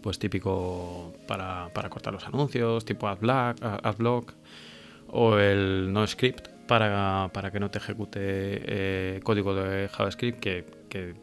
[0.02, 4.32] pues típico para, cortar los anuncios, tipo AdBlock,
[5.12, 11.14] o el NoScript para, para que no te ejecute eh, código de JavaScript que,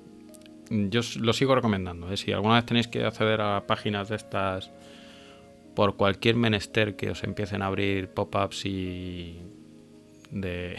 [0.70, 2.12] yo lo sigo recomendando.
[2.12, 2.18] ¿eh?
[2.18, 4.72] Si alguna vez tenéis que acceder a páginas de estas
[5.76, 9.42] por cualquier menester que os empiecen a abrir pop-ups y
[10.30, 10.78] de,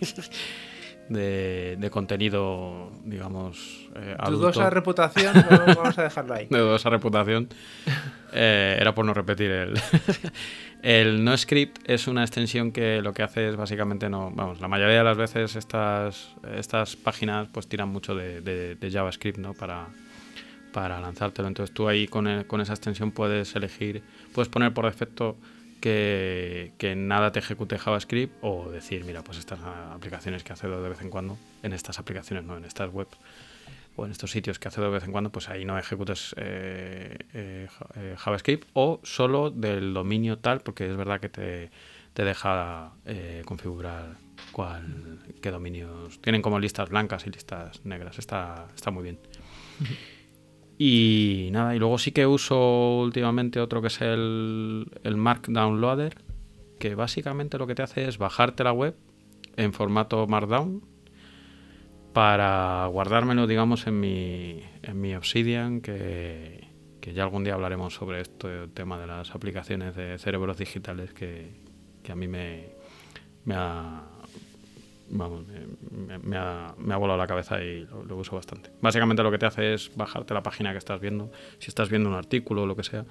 [1.08, 5.34] de, contenido, digamos, eh, Dudosa reputación,
[5.76, 6.46] vamos a dejarlo ahí.
[6.50, 7.48] De dudosa reputación.
[8.32, 9.74] Eh, era por no repetir el...
[10.86, 14.30] el no script es una extensión que lo que hace es básicamente no...
[14.30, 19.52] Vamos, la mayoría de las veces estas, estas páginas pues tiran mucho de, JavaScript, ¿no?
[19.52, 19.88] Para,
[20.72, 21.48] para lanzártelo.
[21.48, 25.36] Entonces tú ahí con, con esa extensión puedes elegir, puedes poner por defecto
[25.80, 30.88] que, que, nada te ejecute JavaScript o decir, mira, pues estas aplicaciones que accedo de
[30.88, 33.18] vez en cuando, en estas aplicaciones, no en estas webs
[33.96, 37.16] o en estos sitios que accedo de vez en cuando, pues ahí no ejecutes eh,
[37.32, 41.70] eh, eh, JavaScript o solo del dominio tal, porque es verdad que te,
[42.12, 42.92] te deja
[43.46, 44.18] configurar
[44.52, 46.20] cuál, qué dominios.
[46.20, 49.18] Tienen como listas blancas y listas negras, está, está muy bien.
[50.78, 56.18] Y nada, y luego sí que uso últimamente otro que es el, el Markdown Loader,
[56.78, 58.94] que básicamente lo que te hace es bajarte la web
[59.56, 60.82] en formato Markdown
[62.16, 66.66] para guardármelo, digamos, en mi, en mi Obsidian, que,
[66.98, 71.12] que ya algún día hablaremos sobre esto, el tema de las aplicaciones de cerebros digitales
[71.12, 71.60] que,
[72.02, 72.70] que a mí me,
[73.44, 74.02] me ha,
[75.10, 75.44] vamos,
[76.22, 78.70] me, ha, volado la cabeza y lo, uso bastante.
[78.80, 81.30] Básicamente lo que te hace es bajarte la página que estás viendo.
[81.58, 83.04] Si estás viendo un artículo o lo que sea,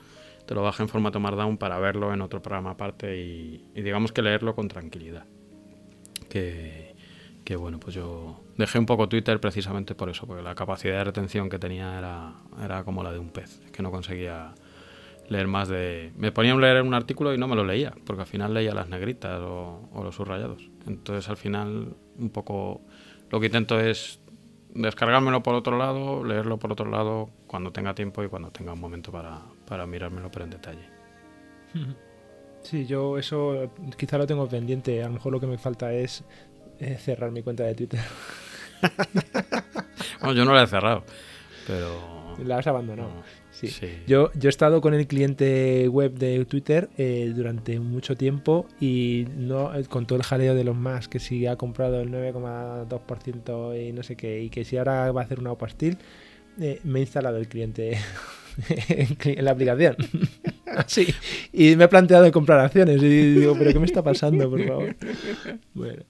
[0.48, 4.24] te lo baja en formato Markdown para verlo en otro programa aparte y, digamos que
[4.24, 5.28] leerlo con tranquilidad.
[6.28, 6.96] Que,
[7.44, 11.04] que, bueno, pues yo dejé un poco Twitter precisamente por eso, porque la capacidad de
[11.04, 12.34] retención que tenía era,
[12.64, 14.54] era como la de un pez, que no conseguía
[15.30, 16.12] leer más de...
[16.18, 18.74] Me ponía a leer un artículo y no me lo leía, porque al final leía
[18.74, 20.70] las negritas o, los subrayados.
[20.88, 22.82] Entonces al final un poco
[23.30, 24.20] lo que intento es
[24.74, 28.80] descargármelo por otro lado, leerlo por otro lado cuando tenga tiempo y cuando tenga un
[28.80, 30.96] momento para, para mirármelo pero en detalle.
[32.62, 35.04] Sí, yo eso quizá lo tengo pendiente.
[35.04, 36.24] A lo mejor lo que me falta es
[36.80, 38.00] eh, cerrar mi cuenta de Twitter.
[40.22, 41.04] bueno, yo no la he cerrado,
[41.68, 42.16] pero...
[42.44, 43.24] La has abandonado.
[43.52, 43.70] Sí.
[44.06, 49.28] Yo, yo he estado con el cliente web de Twitter eh, durante mucho tiempo y
[49.38, 53.88] no eh, con todo el jaleo de los más que si ha comprado el 9,2%
[53.88, 55.98] y no sé qué, y que si ahora va a hacer una opastil,
[56.60, 57.98] eh, me he instalado el cliente
[58.90, 59.96] en la aplicación.
[60.88, 61.08] sí.
[61.54, 64.96] Y me he planteado comprar acciones y digo, pero ¿qué me está pasando, por favor?
[65.74, 66.04] Bueno.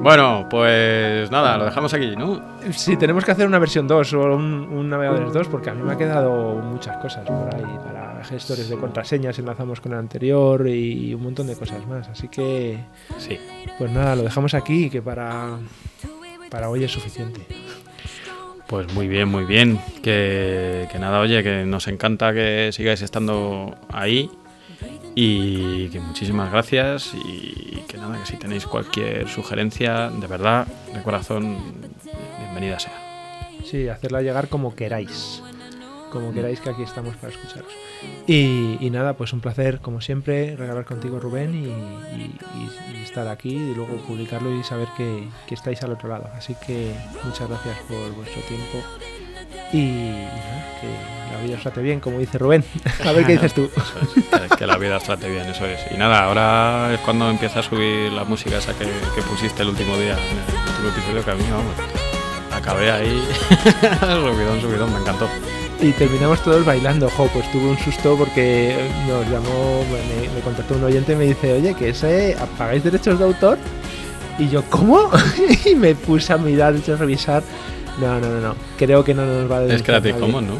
[0.00, 2.40] Bueno, pues nada, lo dejamos aquí, ¿no?
[2.70, 5.92] Sí, tenemos que hacer una versión 2 o un, navegador 2 porque a mí me
[5.92, 11.12] ha quedado muchas cosas por ahí para gestores de contraseñas, enlazamos con el anterior y
[11.14, 12.08] un montón de cosas más.
[12.08, 12.78] Así que,
[13.18, 13.38] sí.
[13.76, 15.58] pues nada, lo dejamos aquí que para,
[16.50, 17.40] para hoy es suficiente.
[18.68, 19.80] Pues muy bien, muy bien.
[20.02, 24.30] Que, que nada, oye, que nos encanta que sigáis estando ahí
[25.20, 31.02] y que muchísimas gracias y que nada, que si tenéis cualquier sugerencia, de verdad, de
[31.02, 31.58] corazón,
[32.38, 32.92] bienvenida sea.
[33.64, 35.42] Sí, hacerla llegar como queráis.
[36.12, 37.72] Como queráis que aquí estamos para escucharos.
[38.28, 43.96] Y, nada, pues un placer, como siempre, regalar contigo, Rubén, y, estar aquí y luego
[44.06, 46.30] publicarlo y saber que estáis al otro lado.
[46.34, 46.94] Así que
[47.24, 48.78] muchas gracias por vuestro tiempo
[49.72, 52.64] y nada, que la vida os trate bien, como dice Rubén.
[53.04, 53.70] A ver qué dices tú.
[53.74, 55.80] Es, que, que la vida os trate bien, eso es.
[55.92, 59.68] Y nada, ahora es cuando empieza a subir la música esa que, que pusiste el
[59.68, 61.74] último día, en el último episodio que a mí, vamos,
[62.52, 63.22] acabé ahí,
[64.00, 65.28] subidón, subidón, me encantó.
[65.80, 67.08] Y terminamos todos bailando.
[67.10, 71.24] Jo, pues tuve un susto porque nos llamó, me, me contactó un oyente y me
[71.24, 73.58] dice, oye, que ese, ¿pagáis derechos de autor?
[74.38, 75.10] Y yo, ¿cómo?
[75.64, 77.42] y me puse a mirar, a revisar.
[78.00, 78.54] No, no, no, no.
[78.76, 80.26] Creo que no nos va a Es Creative nadie.
[80.26, 80.54] Commons, ¿no?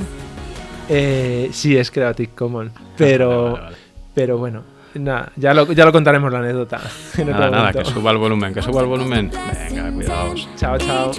[0.88, 2.72] Eh, sí, es Creative Commons.
[2.96, 3.76] Pero, Vale, vale, vale.
[4.14, 4.62] pero bueno,
[4.94, 6.80] nada, ya lo, ya lo contaremos la anécdota.
[7.18, 9.30] en Nada, nada, que suba el volumen, que suba el volumen.
[9.70, 10.48] Venga, cuidaos.
[10.56, 11.12] Chao, chao.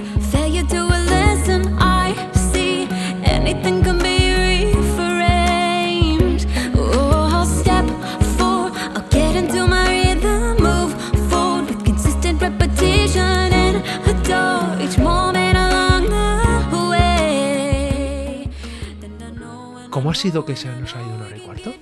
[20.00, 21.74] ¿Cómo ha sido que se nos ha ido una hora y cuarto?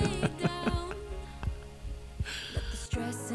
[2.74, 3.30] stress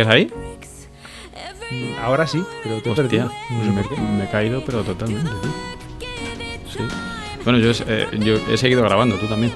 [0.00, 0.32] ¿Sigues ahí?
[2.02, 5.30] Ahora sí, pero te Hostia, sé me, he caído, pero totalmente.
[6.66, 6.78] Sí.
[7.44, 9.52] Bueno, yo, eh, yo he seguido grabando, tú también.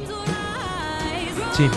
[1.53, 1.71] Sí.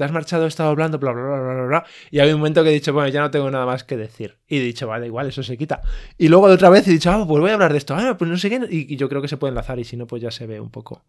[0.00, 2.64] Te has marchado he estado hablando, bla, bla, bla, bla, bla, y había un momento
[2.64, 4.38] que he dicho, bueno, ya no tengo nada más que decir.
[4.48, 5.82] Y he dicho, vale, igual, eso se quita.
[6.16, 7.94] Y luego de otra vez he dicho, ah, pues voy a hablar de esto.
[7.94, 8.66] Ah, pues no sé qué.
[8.70, 10.70] Y yo creo que se puede enlazar y si no, pues ya se ve un
[10.70, 11.02] poco.